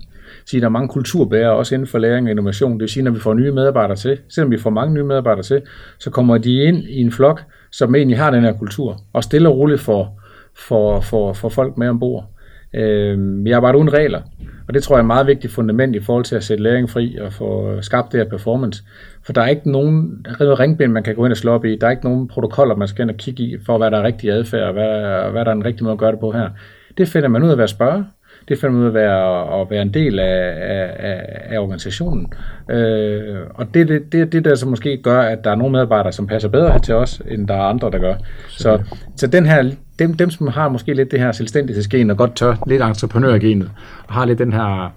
[0.46, 2.74] Så der er mange kulturbærere også inden for læring og innovation.
[2.74, 5.44] Det vil sige, når vi får nye medarbejdere til, selvom vi får mange nye medarbejdere
[5.44, 5.62] til,
[6.00, 7.42] så kommer de ind i en flok,
[7.72, 10.22] som egentlig har den her kultur, og stille og roligt for,
[10.56, 12.30] for, for, for folk med ombord.
[12.74, 14.22] Øh, vi arbejder uden regler,
[14.68, 16.90] og det tror jeg er et meget vigtigt fundament i forhold til at sætte læring
[16.90, 18.84] fri og få skabt det her performance.
[19.26, 21.76] For der er ikke nogen ringbind, man kan gå ind og slå op i.
[21.76, 24.04] Der er ikke nogen protokoller, man skal ind og kigge i, for hvad der er
[24.04, 26.50] rigtig adfærd, og hvad, hvad der er en rigtig måde at gøre det på her.
[26.98, 28.06] Det finder man ud af ved at spørge.
[28.48, 30.54] Det man ud af at, at være en del af,
[31.00, 32.34] af, af organisationen.
[32.70, 35.72] Øh, og det er det, det, det, der så måske gør, at der er nogle
[35.72, 38.16] medarbejdere, som passer bedre til os, end der er andre, der gør.
[38.50, 38.80] Så,
[39.16, 42.56] så den her dem, dem, som har måske lidt det her selvstændighedsgen og godt tør,
[42.68, 43.72] lidt entreprenørgenet,
[44.08, 44.94] og har lidt den her,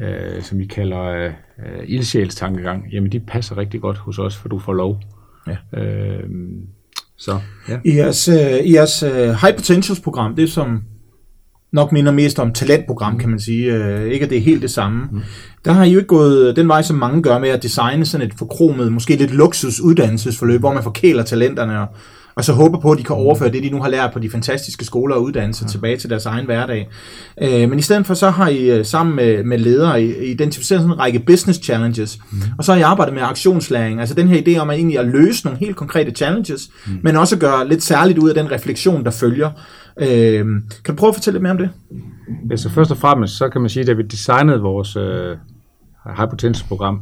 [0.00, 1.30] øh, som vi kalder øh,
[1.84, 5.00] ildsjælstankegang, jamen de passer rigtig godt hos os, for du får lov.
[5.46, 5.80] Ja.
[5.80, 6.30] Øh,
[7.16, 7.78] så, ja.
[7.84, 10.82] I jeres, øh, i jeres uh, High Potentials program, det som
[11.72, 13.80] nok minder mest om talentprogram, kan man sige.
[13.80, 15.08] Uh, ikke at det er helt det samme.
[15.12, 15.20] Mm.
[15.64, 18.26] Der har I jo ikke gået den vej, som mange gør med at designe sådan
[18.26, 21.86] et forkromet, måske lidt luksus uddannelsesforløb, hvor man forkæler talenterne og
[22.38, 24.30] og så håber på, at de kan overføre det, de nu har lært på de
[24.30, 25.70] fantastiske skoler og uddannelser ja.
[25.70, 26.88] tilbage til deres egen hverdag.
[27.42, 30.92] Øh, men i stedet for, så har I øh, sammen med, med ledere identificeret sådan
[30.92, 32.42] en række business challenges, mm.
[32.58, 35.06] og så har I arbejdet med aktionslæring, altså den her idé om at egentlig at
[35.06, 36.98] løse nogle helt konkrete challenges, mm.
[37.02, 39.50] men også gøre lidt særligt ud af den refleksion, der følger.
[40.00, 40.46] Øh,
[40.84, 41.70] kan du prøve at fortælle lidt mere om det?
[42.50, 45.36] Ja, så først og fremmest, så kan man sige, at da vi designede vores øh,
[46.16, 47.00] high potential program,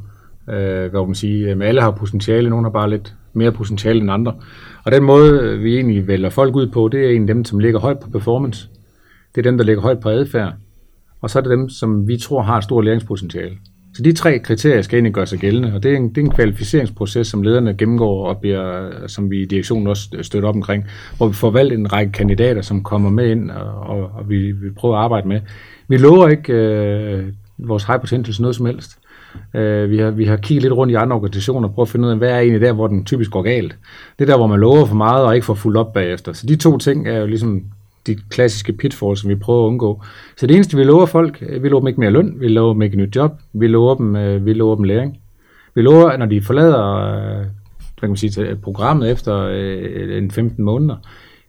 [0.50, 4.11] øh, hvor man siger, at alle har potentiale, nogle har bare lidt mere potentiale end
[4.11, 4.35] andre.
[4.85, 7.44] Og den måde, øh, vi egentlig vælger folk ud på, det er en af dem,
[7.44, 8.68] som ligger højt på performance.
[9.35, 10.54] Det er dem, der ligger højt på adfærd.
[11.20, 13.56] Og så er det dem, som vi tror har et stort læringspotentiale.
[13.96, 16.22] Så de tre kriterier skal egentlig gøre sig gældende, og det er en, det er
[16.22, 20.85] en kvalificeringsproces, som lederne gennemgår, og bliver, som vi i direktionen også støtter op omkring,
[21.16, 24.52] hvor vi får valgt en række kandidater, som kommer med ind, og, og, og vi,
[24.52, 25.40] vi prøver at arbejde med.
[25.88, 27.24] Vi lover ikke øh,
[27.59, 28.98] vores high potentials noget som helst.
[29.54, 32.06] Øh, vi, har, vi har kigget lidt rundt i andre organisationer og prøvet at finde
[32.06, 33.76] ud af, hvad er egentlig der, hvor den typisk går galt.
[34.18, 36.32] Det er der, hvor man lover for meget og ikke får fuldt op bagefter.
[36.32, 37.62] Så de to ting er jo ligesom
[38.06, 40.02] de klassiske pitfalls, som vi prøver at undgå.
[40.36, 42.72] Så det eneste, vi lover folk, øh, vi lover dem ikke mere løn, vi lover
[42.72, 45.16] dem ikke et nyt job, vi lover dem, øh, vi lover dem læring.
[45.74, 47.46] Vi lover, at når de forlader øh,
[47.98, 49.48] hvad kan man sige, programmet efter
[50.18, 50.96] en 15 måneder,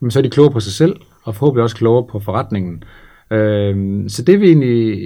[0.09, 2.83] så er de klogere på sig selv, og forhåbentlig også klogere på forretningen.
[3.31, 4.97] Øhm, så det vi egentlig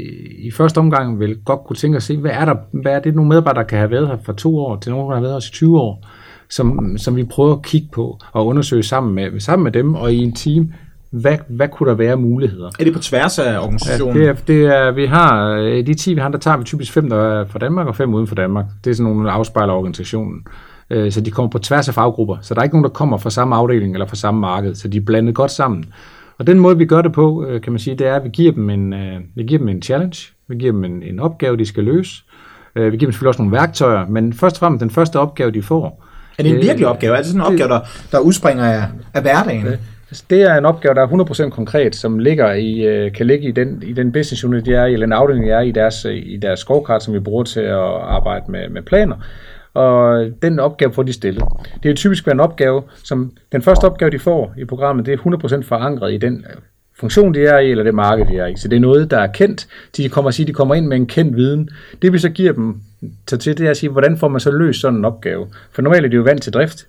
[0.45, 3.15] i første omgang vil godt kunne tænke at se, hvad er, der, hvad er det
[3.15, 5.33] nogle medarbejdere, der kan have været her for to år, til nogle, der har været
[5.33, 6.07] her i 20 år,
[6.49, 10.13] som, som vi prøver at kigge på og undersøge sammen med, sammen med dem og
[10.13, 10.71] i en team,
[11.11, 12.69] hvad, hvad kunne der være muligheder?
[12.79, 14.17] Er det på tværs af organisationen?
[14.17, 16.93] Ja, det er, det er, vi har, de 10 vi har, der tager vi typisk
[16.93, 18.65] fem, der er fra Danmark, og fem uden for Danmark.
[18.83, 20.47] Det er sådan nogle, der afspejler organisationen.
[20.89, 22.37] Øh, så de kommer på tværs af faggrupper.
[22.41, 24.75] Så der er ikke nogen, der kommer fra samme afdeling eller fra samme marked.
[24.75, 25.85] Så de er blandet godt sammen.
[26.37, 28.29] Og den måde, vi gør det på, øh, kan man sige, det er, at vi
[28.29, 31.57] giver dem en, øh, vi giver dem en challenge, vi giver dem en, en opgave,
[31.57, 32.23] de skal løse.
[32.75, 35.51] Øh, vi giver dem selvfølgelig også nogle værktøjer, men først og fremmest den første opgave,
[35.51, 36.05] de får.
[36.37, 37.13] Er det en virkelig opgave?
[37.13, 37.79] Er det sådan en opgave, der,
[38.11, 39.67] der udspringer af, af hverdagen?
[40.11, 43.47] Altså, det er en opgave, der er 100% konkret, som ligger i, øh, kan ligge
[43.47, 45.71] i den, i den business unit, de er i, eller en afdeling, de er i
[45.71, 49.15] deres, øh, i deres scorecard, som vi bruger til at arbejde med, med planer.
[49.73, 51.43] og den opgave får de stillet.
[51.73, 55.13] Det vil typisk være en opgave, som den første opgave, de får i programmet, det
[55.13, 56.61] er 100% forankret i den øh,
[56.99, 58.55] funktion, de er i, eller det marked, de er i.
[58.55, 59.67] Så det er noget, der er kendt.
[59.97, 61.69] De kommer at sige, de kommer ind med en kendt viden.
[62.01, 62.81] Det vi så giver dem
[63.27, 65.47] til, det er at sige, hvordan får man så løst sådan en opgave?
[65.71, 66.87] For normalt er de jo vant til drift.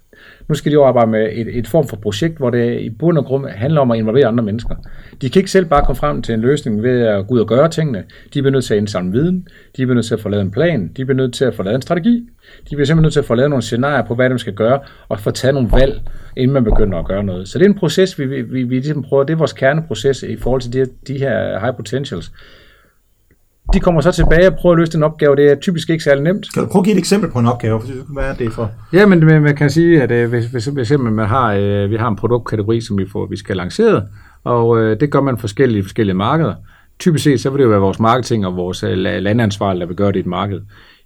[0.49, 3.19] Nu skal de jo arbejde med et, et form for projekt, hvor det i bund
[3.19, 4.75] og grund handler om at involvere andre mennesker.
[5.23, 7.47] De kan ikke selv bare komme frem til en løsning ved at gå ud og
[7.49, 8.05] gøre tingene.
[8.35, 10.51] De bliver nødt til at indsamle viden, de bliver nødt til at få lavet en
[10.51, 12.29] plan, de bliver nødt til at få lavet en strategi,
[12.71, 14.81] de bliver simpelthen nødt til at få lavet nogle scenarier på, hvad de skal gøre,
[15.09, 16.01] og få taget nogle valg,
[16.37, 17.49] inden man begynder at gøre noget.
[17.49, 20.23] Så det er en proces, vi, vi, vi, vi ligesom prøver, det er vores kerneproces
[20.23, 22.33] i forhold til de, de her high potentials.
[23.75, 25.37] De kommer så tilbage og prøver at løse den opgave.
[25.37, 26.46] Det er typisk ikke særlig nemt.
[26.55, 27.81] Kan du prøve at give et eksempel på en opgave?
[28.09, 28.70] Hvad er det for?
[28.92, 32.09] Ja, men man kan sige, at øh, hvis, hvis, hvis man har, øh, vi har
[32.09, 34.03] en produktkategori, som vi, får, vi skal lancere,
[34.44, 36.55] og øh, det gør man forskellige forskellige markeder.
[36.98, 40.09] Typisk set, så vil det jo være vores marketing og vores landansvar, der vil gøre
[40.09, 40.61] det i et marked.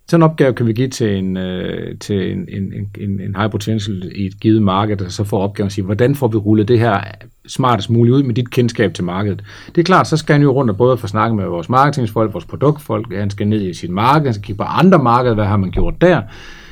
[0.09, 3.51] Sådan en opgave kan vi give til en, øh, til en, en, en, en high
[3.51, 6.69] potential i et givet marked, og så får opgaven at sige, hvordan får vi rullet
[6.69, 7.01] det her
[7.49, 9.45] smartest muligt ud med dit kendskab til markedet.
[9.75, 12.33] Det er klart, så skal han jo rundt og både få snakket med vores marketingsfolk,
[12.33, 15.45] vores produktfolk, han skal ned i sit marked, han skal kigge på andre markeder, hvad
[15.45, 16.23] har man gjort der.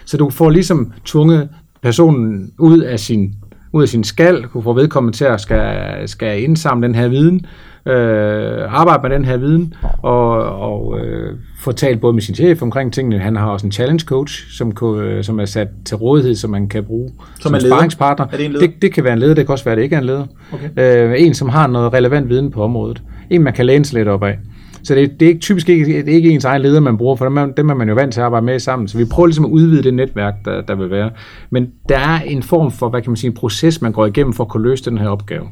[0.04, 1.48] Så du får ligesom tvunget
[1.82, 3.34] personen ud af sin,
[3.72, 7.46] ud af sin skal, du får vedkommende til at skal, skal indsamle den her viden,
[7.86, 12.62] øh, arbejde med den her viden, og, og øh, få talt både med sin chef
[12.62, 13.18] omkring tingene.
[13.18, 16.68] Han har også en challenge coach, som, øh, som er sat til rådighed, som man
[16.68, 18.26] kan bruge som, som sparringspartner.
[18.32, 18.66] Er det, en leder?
[18.66, 20.06] det, det kan være en leder, det kan også være, at det ikke er en
[20.06, 20.26] leder.
[20.52, 21.10] Okay.
[21.12, 23.02] Øh, en, som har noget relevant viden på området.
[23.30, 24.38] En, man kan læne sig lidt op af.
[24.84, 27.16] Så det, det er ikke, typisk ikke, det er ikke ens egen leder, man bruger,
[27.16, 28.88] for dem er, dem er man jo vant til at arbejde med sammen.
[28.88, 31.10] Så vi prøver ligesom at udvide det netværk, der, der vil være.
[31.50, 34.32] Men der er en form for, hvad kan man sige, en proces, man går igennem
[34.32, 35.44] for at kunne løse den her opgave.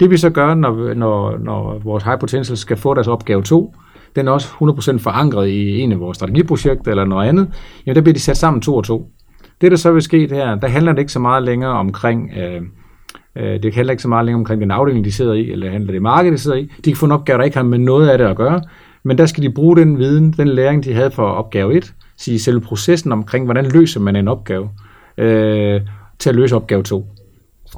[0.00, 3.74] Det vi så gør, når, når, når vores high potential skal få deres opgave 2,
[4.16, 7.48] den er også 100% forankret i en af vores strategiprojekter eller noget andet,
[7.86, 9.10] jamen der bliver de sat sammen to og to.
[9.60, 12.62] Det, der så vil ske her, der handler det ikke så meget længere omkring, øh,
[13.36, 15.92] øh, det handler ikke så meget længere omkring den afdeling, de sidder i, eller handler
[15.92, 16.70] det marked, de sidder i.
[16.84, 18.62] De kan få en opgave, der ikke har med noget af det at gøre,
[19.02, 22.38] men der skal de bruge den viden, den læring, de havde for opgave 1, sige
[22.38, 24.68] selve processen omkring, hvordan løser man en opgave,
[25.18, 25.80] øh,
[26.18, 27.06] til at løse opgave 2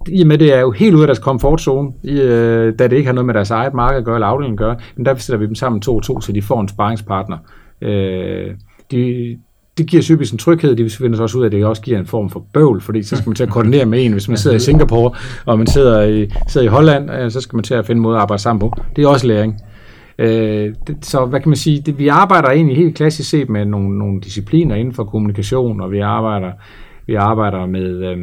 [0.09, 2.97] i og med det er jo helt ud af deres komfortzone, i, øh, da det
[2.97, 5.15] ikke har noget med deres eget marked at gøre, eller afdelingen at gøre, men der
[5.15, 7.37] sætter vi dem sammen to og to, så de får en sparringspartner.
[7.83, 8.55] Øh,
[8.91, 9.37] de,
[9.79, 12.07] det giver typisk en tryghed, de finder også ud af, at det også giver en
[12.07, 14.57] form for bøvl, fordi så skal man til at koordinere med en, hvis man sidder
[14.57, 15.11] i Singapore,
[15.47, 18.03] og man sidder i, sidder i Holland, øh, så skal man til at finde en
[18.03, 18.73] måde at arbejde sammen på.
[18.97, 19.61] Det er også læring.
[20.19, 23.65] Øh, det, så hvad kan man sige, det, vi arbejder egentlig helt klassisk set med
[23.65, 26.53] nogle, nogle discipliner inden for kommunikation, og vi arbejder,
[27.07, 28.05] vi arbejder med...
[28.05, 28.19] Øh,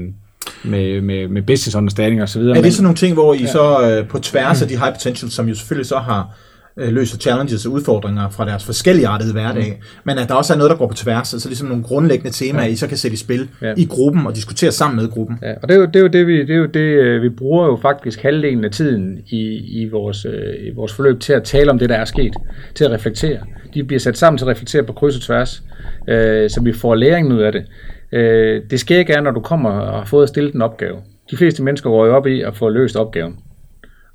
[0.63, 2.58] med, med, med business understanding og så videre.
[2.58, 3.47] Er det sådan nogle ting, hvor I ja.
[3.47, 6.38] så øh, på tværs af de high potential, som jo selvfølgelig så har
[6.77, 9.86] øh, løser challenges og udfordringer fra deres forskellige artede hverdag, mm.
[10.03, 12.65] men at der også er noget, der går på tværs, altså ligesom nogle grundlæggende temaer,
[12.65, 12.71] ja.
[12.71, 13.73] I så kan sætte i spil ja.
[13.77, 15.39] i gruppen og diskutere sammen med gruppen.
[15.41, 17.21] Ja, og det er jo det, er jo det, vi, det, er jo det øh,
[17.21, 19.41] vi bruger jo faktisk halvdelen af tiden i,
[19.82, 22.34] i, vores, øh, i vores forløb til at tale om det, der er sket,
[22.75, 23.39] til at reflektere.
[23.73, 25.63] De bliver sat sammen til at reflektere på kryds og tværs,
[26.08, 27.65] øh, så vi får læringen ud af det.
[28.13, 30.97] Øh, det sker ikke når du kommer og har fået stillet en opgave.
[31.32, 33.36] De fleste mennesker går jo op i at få løst opgaven.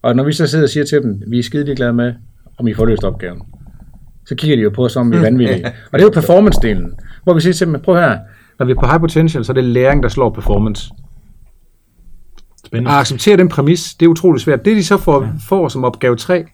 [0.03, 2.15] Og når vi så sidder og siger til dem, vi er skide glade med,
[2.59, 3.43] om I får løst opgaven,
[4.27, 5.67] så kigger de jo på os, som vi er vanvittige.
[5.67, 8.19] Og det er jo performance-delen, hvor vi siger dem, prøv her,
[8.59, 10.91] når vi er på high potential, så er det læring, der slår performance.
[12.67, 12.91] Spændende.
[12.91, 14.65] At acceptere den præmis, det er utroligt svært.
[14.65, 15.29] Det de så får, ja.
[15.49, 16.45] får som opgave 3,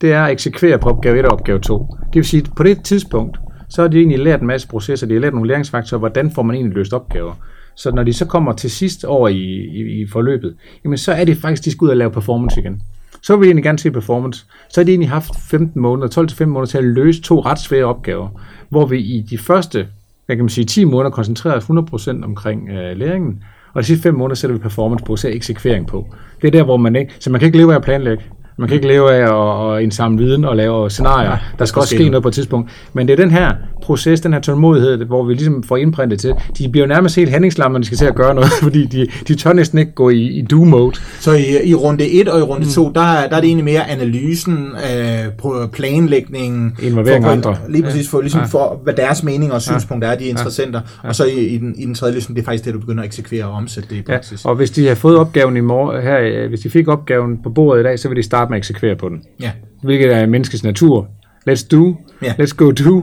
[0.00, 1.86] det er at eksekvere på opgave 1 og opgave 2.
[2.06, 5.06] Det vil sige, at på det tidspunkt, så har de egentlig lært en masse processer,
[5.06, 7.34] de har lært nogle læringsfaktorer, hvordan får man egentlig løst opgaver.
[7.74, 11.24] Så når de så kommer til sidst over i, i, i forløbet, jamen så er
[11.24, 12.82] det faktisk, de skal ud og lave performance igen.
[13.22, 14.46] Så vil de egentlig gerne se performance.
[14.68, 17.84] Så har de egentlig haft 15 måneder, 12-15 måneder til at løse to ret svære
[17.84, 18.28] opgaver,
[18.68, 19.88] hvor vi i de første,
[20.26, 24.02] hvad kan man sige, 10 måneder koncentrerer os 100% omkring øh, læringen, og de sidste
[24.02, 26.14] 5 måneder sætter vi performance på, så eksekvering på.
[26.42, 28.24] Det er der, hvor man ikke, så man kan ikke leve af at planlægge.
[28.58, 31.30] Man kan ikke leve af at, at indsamle viden og lave scenarier.
[31.30, 32.70] Ja, der skal også ske noget på et tidspunkt.
[32.92, 36.34] Men det er den her proces, den her tålmodighed, hvor vi ligesom får indprintet til.
[36.58, 39.06] De bliver jo nærmest helt handlingslamme, når de skal til at gøre noget, fordi de,
[39.28, 40.96] de tør næsten ikke gå i, i do-mode.
[41.20, 42.94] Så i, i runde 1 og i runde 2, mm.
[42.94, 46.76] der, der er det egentlig mere analysen, øh, planlægningen.
[46.82, 47.56] Involvering af andre.
[47.68, 48.46] Lige præcis for, ligesom ja.
[48.46, 50.80] for, hvad deres mening og synspunkt er, de interessenter.
[51.04, 51.08] Ja.
[51.08, 53.02] Og så i, i, den, i den tredje, ligesom, det er faktisk det, du begynder
[53.02, 54.44] at eksekvere og omsætte det i praksis.
[54.44, 54.50] Ja.
[54.50, 57.80] Og hvis de har fået opgaven i morgen, her, hvis de fik opgaven på bordet
[57.80, 59.22] i dag, så vil de starte starte med at eksekvere på den.
[59.40, 59.50] Ja.
[59.82, 61.08] Hvilket er menneskets natur.
[61.50, 62.32] Let's do, ja.
[62.32, 62.96] let's go do.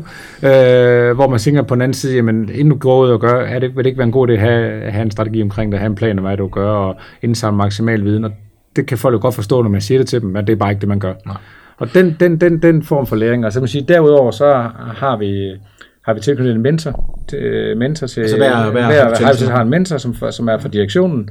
[0.47, 3.41] Øh, hvor man tænker på den anden side, jamen inden du går ud og gør,
[3.41, 5.71] er det, vil det ikke være en god idé at have, have en strategi omkring
[5.71, 8.23] det, have en plan om, hvad du gør, og indsamle maksimal viden.
[8.25, 8.31] Og
[8.75, 10.57] det kan folk jo godt forstå, når man siger det til dem, men det er
[10.57, 11.13] bare ikke det, man gør.
[11.25, 11.37] Nej.
[11.77, 15.17] Og den, den, den, den form for læring, og så man sige, derudover så har
[15.17, 15.51] vi
[16.05, 19.97] har vi tilknyttet en mentor til, mentor til Altså hver- hver hver, har en mentor,
[19.97, 21.29] som, som er for direktionen.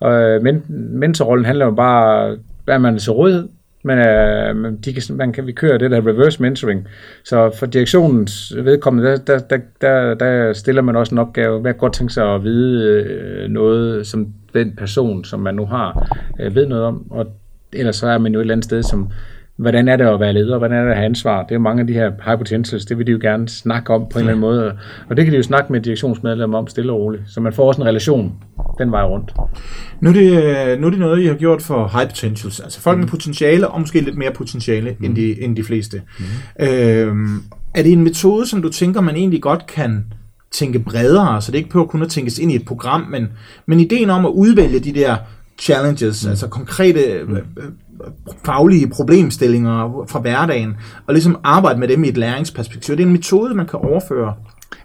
[0.00, 0.62] Og øh, men,
[1.00, 3.48] mentorrollen handler jo bare, er man så til rådighed,
[3.84, 6.88] men øh, de kan, man kan, vi kører det der reverse mentoring.
[7.24, 11.60] Så for direktionens vedkommende, der, der, der, der, der stiller man også en opgave.
[11.60, 16.16] Hvad godt tænke sig at vide øh, noget, som den person, som man nu har,
[16.40, 17.06] øh, ved noget om.
[17.10, 17.26] Og
[17.72, 19.10] ellers så er man jo et eller andet sted, som
[19.62, 21.42] hvordan er det at være leder, hvordan er det at have ansvar.
[21.42, 23.94] Det er jo mange af de her high potentials, det vil de jo gerne snakke
[23.94, 24.72] om på en eller anden måde.
[25.08, 27.22] Og det kan de jo snakke med direktionsmedlemmer om stille og roligt.
[27.26, 28.32] Så man får også en relation
[28.78, 29.34] den vej rundt.
[30.00, 32.60] Nu er, det, øh, nu er det noget, I har gjort for high potentials.
[32.60, 35.04] Altså folk med potentiale, og måske lidt mere potentiale mm.
[35.04, 36.02] end, de, end de fleste.
[36.18, 36.66] Mm.
[36.66, 37.42] Øhm,
[37.74, 40.04] er det en metode, som du tænker, man egentlig godt kan
[40.50, 43.28] tænke bredere, så det ikke behøver kun at tænkes ind i et program, men,
[43.66, 45.16] men ideen om at udvælge de der
[45.60, 46.30] challenges, mm.
[46.30, 47.36] altså konkrete mm.
[48.44, 50.76] Faglige problemstillinger fra hverdagen,
[51.06, 52.96] og ligesom arbejde med dem i et læringsperspektiv.
[52.96, 54.34] Det er en metode, man kan overføre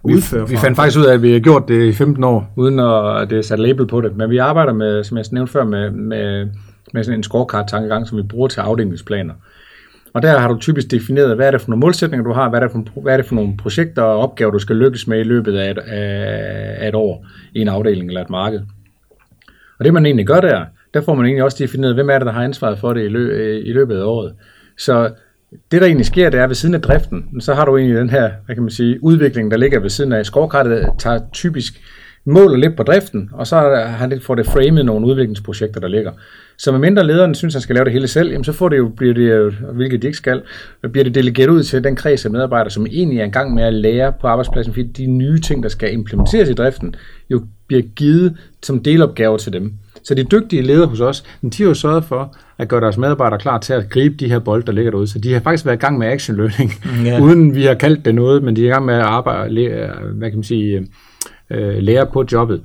[0.06, 2.54] vi, udføre vi fandt faktisk ud af, at vi har gjort det i 15 år,
[2.56, 4.18] uden at det er sat label på det.
[4.18, 6.48] Men vi arbejder med, som jeg nævnte før, med, med,
[6.94, 9.34] med sådan en scorecard-tankegang, som vi bruger til afdelingsplaner.
[10.14, 12.60] Og der har du typisk defineret, hvad er det for nogle målsætninger, du har, hvad
[12.60, 15.20] er det for, hvad er det for nogle projekter og opgaver, du skal lykkes med
[15.20, 18.62] i løbet af et, af et år i en afdeling eller et marked.
[19.80, 22.26] Og det man egentlig gør der, der får man egentlig også defineret, hvem er det,
[22.26, 24.34] der har ansvaret for det i, lø, i løbet af året.
[24.78, 25.10] Så
[25.72, 28.10] det, der egentlig sker, det er ved siden af driften, så har du egentlig den
[28.10, 30.26] her, hvad kan man sige, udvikling, der ligger ved siden af.
[30.26, 31.82] Skovkartet tager typisk
[32.26, 33.56] måler lidt på driften, og så
[33.88, 36.12] har det, får det framet nogle udviklingsprojekter, der ligger.
[36.58, 38.78] Så med mindre lederen synes, han skal lave det hele selv, jamen så får det
[38.78, 40.42] jo, bliver det, jo, hvilket de ikke skal,
[40.92, 43.64] bliver det delegeret ud til den kreds af medarbejdere, som egentlig er i gang med
[43.64, 46.96] at lære på arbejdspladsen, fordi de nye ting, der skal implementeres i driften,
[47.30, 49.74] jo bliver givet som delopgaver til dem.
[50.08, 53.40] Så de dygtige ledere hos os, de har jo sørget for at gøre deres medarbejdere
[53.40, 55.08] klar til at gribe de her bolde, der ligger derude.
[55.08, 56.72] Så de har faktisk været i gang med action learning,
[57.06, 57.20] Ja.
[57.22, 60.30] uden vi har kaldt det noget, men de er i gang med at arbejde, hvad
[60.30, 60.88] kan man sige,
[61.50, 62.62] øh, lære på jobbet.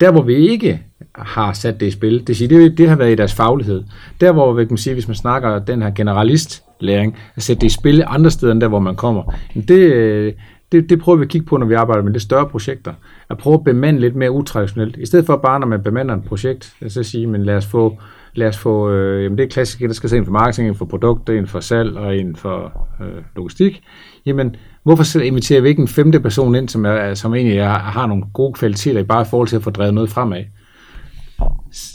[0.00, 0.82] Der, hvor vi ikke
[1.14, 3.82] har sat det i spil, det, siger, det, det har været i deres faglighed.
[4.20, 7.70] Der, hvor vi kan sige, hvis man snakker den her generalistlæring, at sætte det i
[7.70, 9.34] spil andre steder, end der, hvor man kommer,
[9.68, 10.32] det, øh,
[10.72, 12.94] det, det prøver vi at kigge på, når vi arbejder med lidt større projekter.
[13.30, 14.96] At prøve at bemande lidt mere utraditionelt.
[14.96, 17.98] I stedet for bare, når man bemander et projekt, så sige, men lad os få,
[18.34, 20.74] lad os få øh, jamen det er klassisk, der skal se en for marketing, en
[20.74, 23.82] for produkt, en for salg og en for øh, logistik.
[24.26, 28.06] Jamen, hvorfor inviterer vi ikke en femte person ind, som, er, som egentlig er, har
[28.06, 30.44] nogle gode kvaliteter, bare i forhold til at få drevet noget fremad?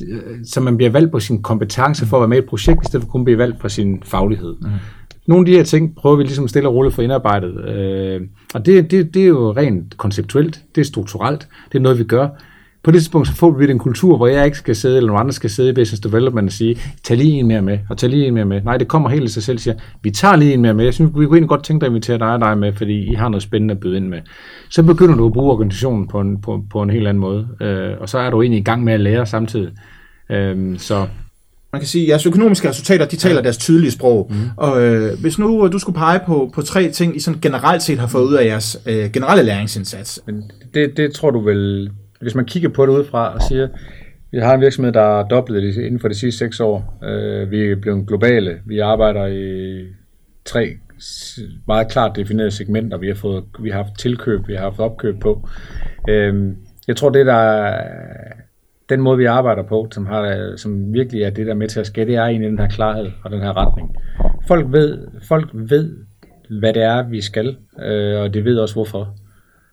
[0.07, 2.83] Øh, så man bliver valgt på sin kompetence for at være med i et projekt,
[2.83, 4.55] i stedet for kun at blive valgt på sin faglighed.
[4.61, 4.67] Mm.
[5.27, 7.69] Nogle af de her ting prøver vi ligesom stille og roligt for indarbejdet.
[7.69, 8.21] Øh,
[8.53, 12.03] og det, det, det er jo rent konceptuelt, det er strukturelt, det er noget, vi
[12.03, 12.27] gør.
[12.83, 15.19] På det tidspunkt så får vi den kultur, hvor jeg ikke skal sidde, eller nogen
[15.19, 18.09] andre skal sidde i business development og sige, tag lige en mere med, og tag
[18.09, 18.61] lige en mere med.
[18.61, 20.83] Nej, det kommer helt i sig selv, siger, vi tager lige en mere med.
[20.83, 23.11] Jeg synes, vi kunne egentlig godt tænke dig at invitere dig og dig med, fordi
[23.11, 24.19] I har noget spændende at byde ind med.
[24.69, 27.93] Så begynder du at bruge organisationen på en, på, på en helt anden måde, øh,
[27.99, 29.71] og så er du egentlig i gang med at lære samtidig.
[30.29, 31.07] Øh, så
[31.73, 34.27] man kan sige, at jeres økonomiske resultater, de taler deres tydelige sprog.
[34.31, 34.35] Mm.
[34.57, 37.81] Og øh, hvis nu øh, du skulle pege på, på tre ting, I sådan generelt
[37.83, 40.21] set har fået ud af jeres øh, generelle læringsindsats.
[40.25, 43.67] Men det, det tror du vel, hvis man kigger på det udefra og siger,
[44.31, 46.99] vi har en virksomhed, der er dobblet inden for de sidste seks år.
[47.03, 48.57] Øh, vi er blevet globale.
[48.65, 49.85] Vi arbejder i
[50.45, 50.69] tre
[51.67, 52.97] meget klart definerede segmenter.
[52.97, 55.49] Vi har, fået, vi har haft tilkøb, vi har haft opkøb på.
[56.09, 56.33] Øh,
[56.87, 57.83] jeg tror, det der er-
[58.91, 61.79] den måde, vi arbejder på, som, har, som virkelig er det, der er med til
[61.79, 63.95] at ske, det er egentlig den her klarhed og den her retning.
[64.47, 65.97] Folk ved, folk ved
[66.59, 69.15] hvad det er, vi skal, øh, og de ved også hvorfor.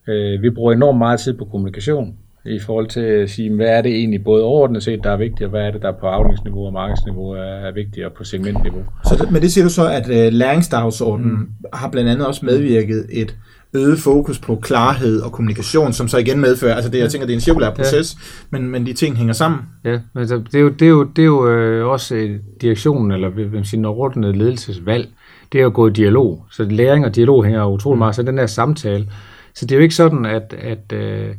[0.09, 2.15] Øh, vi bruger enormt meget tid på kommunikation
[2.47, 5.43] i forhold til at sige, hvad er det egentlig både overordnet set, der er vigtigt,
[5.43, 8.85] og hvad er det, der på afdelingsniveau og markedsniveau er, er vigtigt, og på segmentniveau.
[9.05, 11.49] Så det, med det siger du så, at øh, læringsdagsordenen mm.
[11.73, 13.37] har blandt andet også medvirket et
[13.75, 17.33] øget fokus på klarhed og kommunikation, som så igen medfører, altså det, jeg tænker, det
[17.33, 18.59] er en cirkulær proces, ja.
[18.59, 19.61] men, men de ting hænger sammen.
[19.85, 23.11] Ja, altså, det er jo, det er jo, det er jo øh, også øh, direktionen,
[23.11, 25.09] eller hvad man siger, overordnet ledelsesvalg,
[25.53, 26.45] det er at gå i dialog.
[26.51, 29.09] Så læring og dialog hænger utrolig meget, så den der samtale.
[29.55, 31.35] Så det er jo ikke sådan, at, at øh,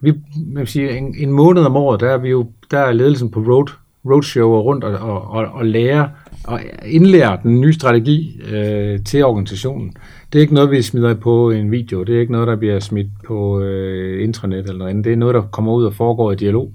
[0.00, 0.12] vi,
[0.46, 3.40] man siger, en, en måned om året, der er, vi jo, der er ledelsen på
[3.40, 3.70] road,
[4.04, 6.10] roadshow og rundt og, og, og, og lære
[6.44, 9.94] og indlære den nye strategi øh, til organisationen.
[10.32, 12.02] Det er ikke noget, vi smider på en video.
[12.02, 15.04] Det er ikke noget, der bliver smidt på øh, intranet eller noget andet.
[15.04, 16.72] Det er noget, der kommer ud og foregår i dialog.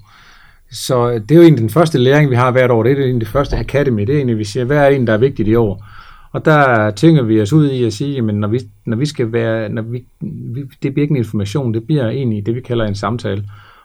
[0.72, 2.84] Så øh, det er jo egentlig den første læring, vi har hvert år.
[2.84, 4.02] Det er egentlig det første academy.
[4.02, 5.86] Det er egentlig, vi siger, hvad er det der er vigtigt i år?
[6.32, 9.34] Og der tænker vi os ud i at sige, at når vi, når vi skal
[9.34, 12.86] være, når vi, vi, det bliver ikke en information, det bliver egentlig det, vi kalder
[12.86, 13.44] en samtale,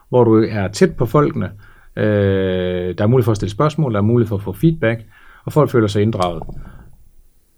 [0.08, 1.50] hvor du er tæt på folkene,
[1.96, 5.00] øh, der er mulighed for at stille spørgsmål, der er mulighed for at få feedback,
[5.44, 6.42] og folk føler sig inddraget.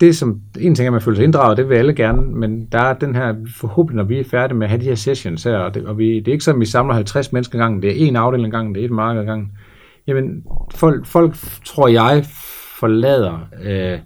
[0.01, 2.66] det som, en ting er, at man føler sig inddraget, det vil alle gerne, men
[2.72, 5.45] der er den her, forhåbentlig når vi er færdige med at have de her sessions
[5.45, 7.82] her, og det, og vi, det er ikke sådan, at vi samler 50 mennesker gangen,
[7.82, 9.53] det er en afdeling gangen, det er et marked gangen.
[10.07, 11.34] Jamen, folk, folk
[11.64, 12.24] tror jeg,
[12.80, 13.99] forlader øh,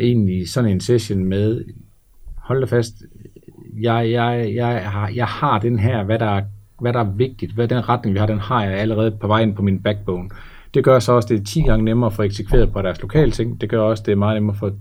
[0.00, 1.64] egentlig sådan en session med,
[2.36, 2.94] hold da fast,
[3.80, 6.42] jeg, jeg, jeg, har, jeg har den her, hvad der,
[6.80, 9.40] hvad der er vigtigt, hvad den retning, vi har, den har jeg allerede på vej
[9.40, 10.30] ind på min backbone.
[10.78, 13.30] Det gør så også, det er 10 gange nemmere at få eksekveret på deres lokale
[13.30, 13.60] ting.
[13.60, 14.72] Det gør også, det er meget nemmere for at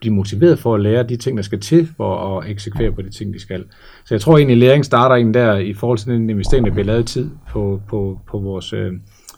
[0.00, 3.10] blive motiveret for at lære de ting, der skal til for at eksekvere på de
[3.10, 3.64] ting, de skal.
[4.04, 6.72] Så jeg tror egentlig, at læring starter ind der i forhold til den investering, der
[6.72, 8.92] bliver lavet tid på, på, på, vores, øh,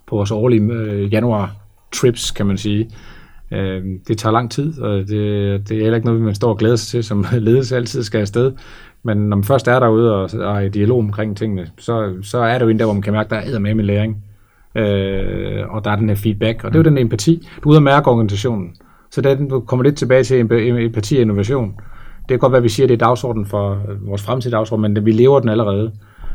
[0.06, 1.56] på vores årlige øh, januar
[1.92, 2.90] trips, kan man sige.
[3.52, 5.08] Øh, det tager lang tid, og det,
[5.68, 8.20] det er heller ikke noget, man står og glæder sig til, som ledelse altid skal
[8.20, 8.52] afsted.
[9.02, 12.38] Men når man først er derude og, og er i dialog omkring tingene, så, så
[12.38, 14.24] er det jo en der, hvor man kan mærke, at der er med med læring.
[14.74, 17.48] Øh, og der er den her feedback, og det er jo den empati.
[17.64, 18.76] Du er ude at mærke organisationen.
[19.10, 21.74] Så det, du kommer lidt tilbage til empati og innovation.
[22.20, 24.82] Det kan godt være, at vi siger, at det er dagsordenen for vores fremtidige dagsorden,
[24.82, 25.92] men vi lever den allerede.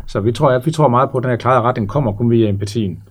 [0.08, 2.32] Så vi tror, at vi tror meget på, at den her klare retning kommer kun
[2.32, 3.04] via empatien.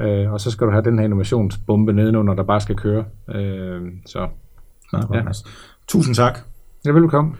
[0.00, 3.04] Øh, og så skal du have den her innovationsbombe nedenunder, der bare skal køre.
[3.34, 4.28] Øh, så,
[4.92, 5.22] ja.
[5.88, 6.38] Tusind tak.
[6.84, 7.34] Ja, velkommen.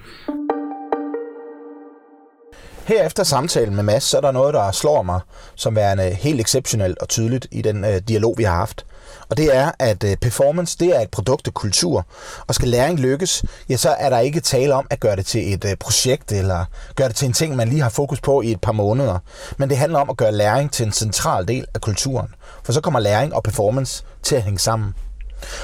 [2.85, 5.21] Her efter samtalen med Mads, så er der noget, der slår mig
[5.55, 8.87] som værende helt exceptionelt og tydeligt i den øh, dialog, vi har haft.
[9.29, 12.07] Og det er, at øh, performance, det er et produkt af kultur.
[12.47, 15.53] Og skal læring lykkes, ja, så er der ikke tale om at gøre det til
[15.55, 16.65] et øh, projekt, eller
[16.97, 19.19] gøre det til en ting, man lige har fokus på i et par måneder.
[19.57, 22.29] Men det handler om at gøre læring til en central del af kulturen.
[22.65, 24.95] For så kommer læring og performance til at hænge sammen.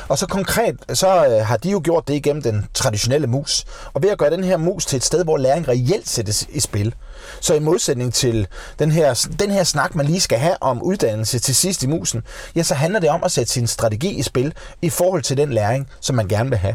[0.09, 3.64] Og så konkret, så øh, har de jo gjort det igennem den traditionelle mus.
[3.93, 6.61] Og ved at gøre den her mus til et sted, hvor læring reelt sættes i
[6.61, 6.95] spil.
[7.41, 8.47] Så i modsætning til
[8.79, 12.23] den her, den her snak, man lige skal have om uddannelse til sidst i musen,
[12.57, 15.53] ja, så handler det om at sætte sin strategi i spil i forhold til den
[15.53, 16.75] læring, som man gerne vil have.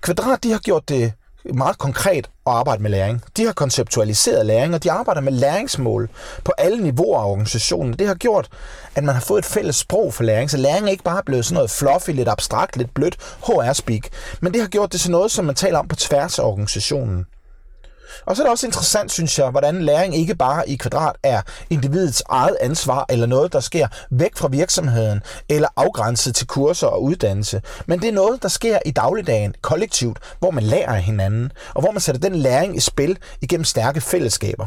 [0.00, 1.12] Kvadrat, de har gjort det
[1.54, 3.22] meget konkret at arbejde med læring.
[3.36, 6.08] De har konceptualiseret læring, og de arbejder med læringsmål
[6.44, 7.92] på alle niveauer af organisationen.
[7.92, 8.48] Det har gjort,
[8.94, 11.44] at man har fået et fælles sprog for læring, så læring er ikke bare blevet
[11.44, 14.02] sådan noget fluffy, lidt abstrakt, lidt blødt HR-speak,
[14.40, 17.26] men det har gjort det til noget, som man taler om på tværs af organisationen.
[18.26, 21.42] Og så er det også interessant, synes jeg, hvordan læring ikke bare i kvadrat er
[21.70, 27.02] individets eget ansvar, eller noget, der sker væk fra virksomheden, eller afgrænset til kurser og
[27.02, 27.62] uddannelse.
[27.86, 31.90] Men det er noget, der sker i dagligdagen, kollektivt, hvor man lærer hinanden, og hvor
[31.90, 34.66] man sætter den læring i spil igennem stærke fællesskaber.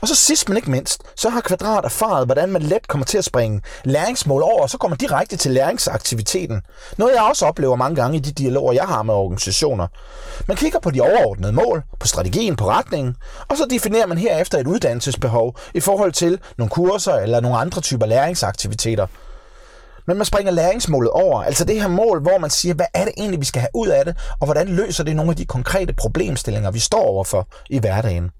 [0.00, 3.18] Og så sidst men ikke mindst, så har Kvadrat erfaret, hvordan man let kommer til
[3.18, 6.62] at springe læringsmål over, og så kommer direkte til læringsaktiviteten.
[6.96, 9.86] Noget jeg også oplever mange gange i de dialoger, jeg har med organisationer.
[10.48, 13.16] Man kigger på de overordnede mål, på strategien, på retningen,
[13.48, 17.80] og så definerer man herefter et uddannelsesbehov i forhold til nogle kurser eller nogle andre
[17.80, 19.06] typer læringsaktiviteter.
[20.06, 23.12] Men man springer læringsmålet over, altså det her mål, hvor man siger, hvad er det
[23.16, 25.92] egentlig, vi skal have ud af det, og hvordan løser det nogle af de konkrete
[25.92, 28.30] problemstillinger, vi står overfor i hverdagen.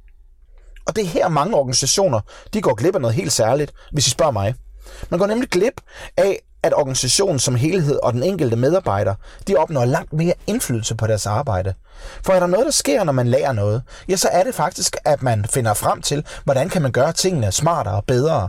[0.88, 2.20] Og det er her mange organisationer,
[2.54, 4.54] de går glip af noget helt særligt, hvis I spørger mig.
[5.10, 5.80] Man går nemlig glip
[6.16, 9.14] af, at organisationen som helhed og den enkelte medarbejder,
[9.48, 11.74] de opnår langt mere indflydelse på deres arbejde.
[12.26, 14.96] For er der noget, der sker, når man lærer noget, ja, så er det faktisk,
[15.04, 18.48] at man finder frem til, hvordan kan man gøre tingene smartere og bedre.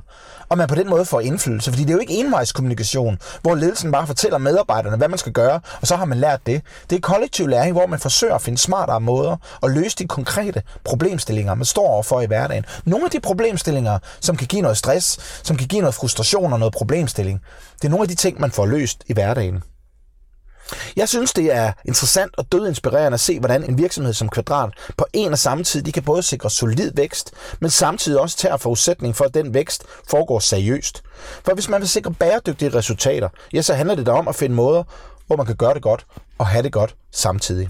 [0.50, 3.92] Og man på den måde får indflydelse, fordi det er jo ikke envejskommunikation, hvor ledelsen
[3.92, 6.62] bare fortæller medarbejderne, hvad man skal gøre, og så har man lært det.
[6.90, 10.62] Det er kollektiv læring, hvor man forsøger at finde smartere måder at løse de konkrete
[10.84, 12.66] problemstillinger, man står overfor i hverdagen.
[12.86, 16.60] Nogle af de problemstillinger, som kan give noget stress, som kan give noget frustration og
[16.60, 17.42] noget problemstilling,
[17.82, 19.64] det er nogle af de ting, man får løst i hverdagen.
[20.96, 25.06] Jeg synes, det er interessant og dødinspirerende at se, hvordan en virksomhed som Kvadrat på
[25.14, 29.16] en og samme tid, de kan både sikre solid vækst, men samtidig også tage forudsætning
[29.16, 31.04] for, at den vækst foregår seriøst.
[31.46, 34.56] For hvis man vil sikre bæredygtige resultater, ja, så handler det da om at finde
[34.56, 34.84] måder,
[35.28, 36.06] hvor man kan gøre det godt
[36.38, 37.70] og have det godt samtidig.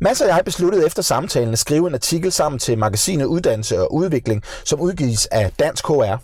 [0.00, 3.94] Mads og jeg besluttede efter samtalen at skrive en artikel sammen til magasinet Uddannelse og
[3.94, 6.16] Udvikling, som udgives af Dansk HR.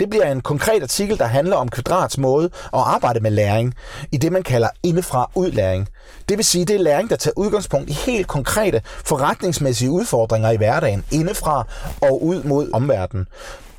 [0.00, 3.74] Det bliver en konkret artikel, der handler om Kvadrats måde at arbejde med læring,
[4.12, 5.88] i det man kalder indefra udlæring.
[6.28, 10.56] Det vil sige, det er læring, der tager udgangspunkt i helt konkrete forretningsmæssige udfordringer i
[10.56, 11.66] hverdagen, indefra
[12.02, 13.26] og ud mod omverdenen.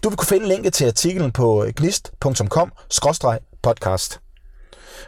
[0.03, 4.20] Du vil kunne finde linket til artiklen på gnist.com-podcast.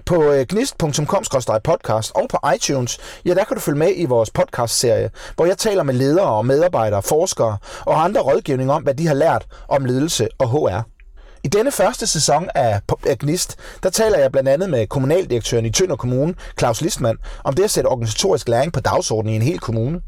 [0.06, 5.10] På øh, gnist.com-podcast og på iTunes, ja, der kan du følge med i vores podcast-serie,
[5.36, 9.14] hvor jeg taler med ledere og medarbejdere, forskere og andre rådgivning om, hvad de har
[9.14, 10.93] lært om ledelse og HR.
[11.46, 12.82] I denne første sæson af
[13.20, 17.64] Gnist, der taler jeg blandt andet med kommunaldirektøren i Tønder Kommune, Claus Listmann, om det
[17.64, 20.02] at sætte organisatorisk læring på dagsordenen i en hel kommune.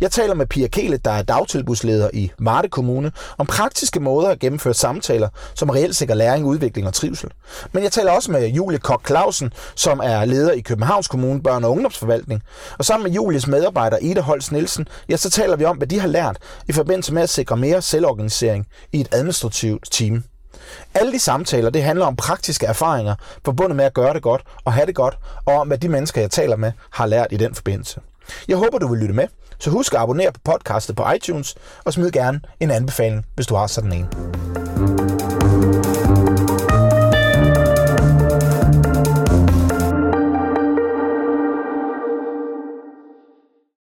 [0.00, 4.38] Jeg taler med Pia Kele, der er dagtilbudsleder i Marte Kommune, om praktiske måder at
[4.38, 7.30] gennemføre samtaler, som reelt sikrer læring, udvikling og trivsel.
[7.72, 11.64] Men jeg taler også med Julie Kok Clausen, som er leder i Københavns Kommune Børne-
[11.64, 12.42] og Ungdomsforvaltning.
[12.78, 16.00] Og sammen med Julies medarbejder Ida Holst Nielsen, ja, så taler vi om, hvad de
[16.00, 16.38] har lært
[16.68, 20.24] i forbindelse med at sikre mere selvorganisering i et administrativt team.
[20.94, 23.14] Alle de samtaler, det handler om praktiske erfaringer
[23.44, 26.20] forbundet med at gøre det godt og have det godt, og om hvad de mennesker,
[26.20, 28.00] jeg taler med, har lært i den forbindelse.
[28.48, 29.26] Jeg håber, du vil lytte med,
[29.58, 33.54] så husk at abonnere på podcastet på iTunes, og smid gerne en anbefaling, hvis du
[33.54, 34.59] har sådan en.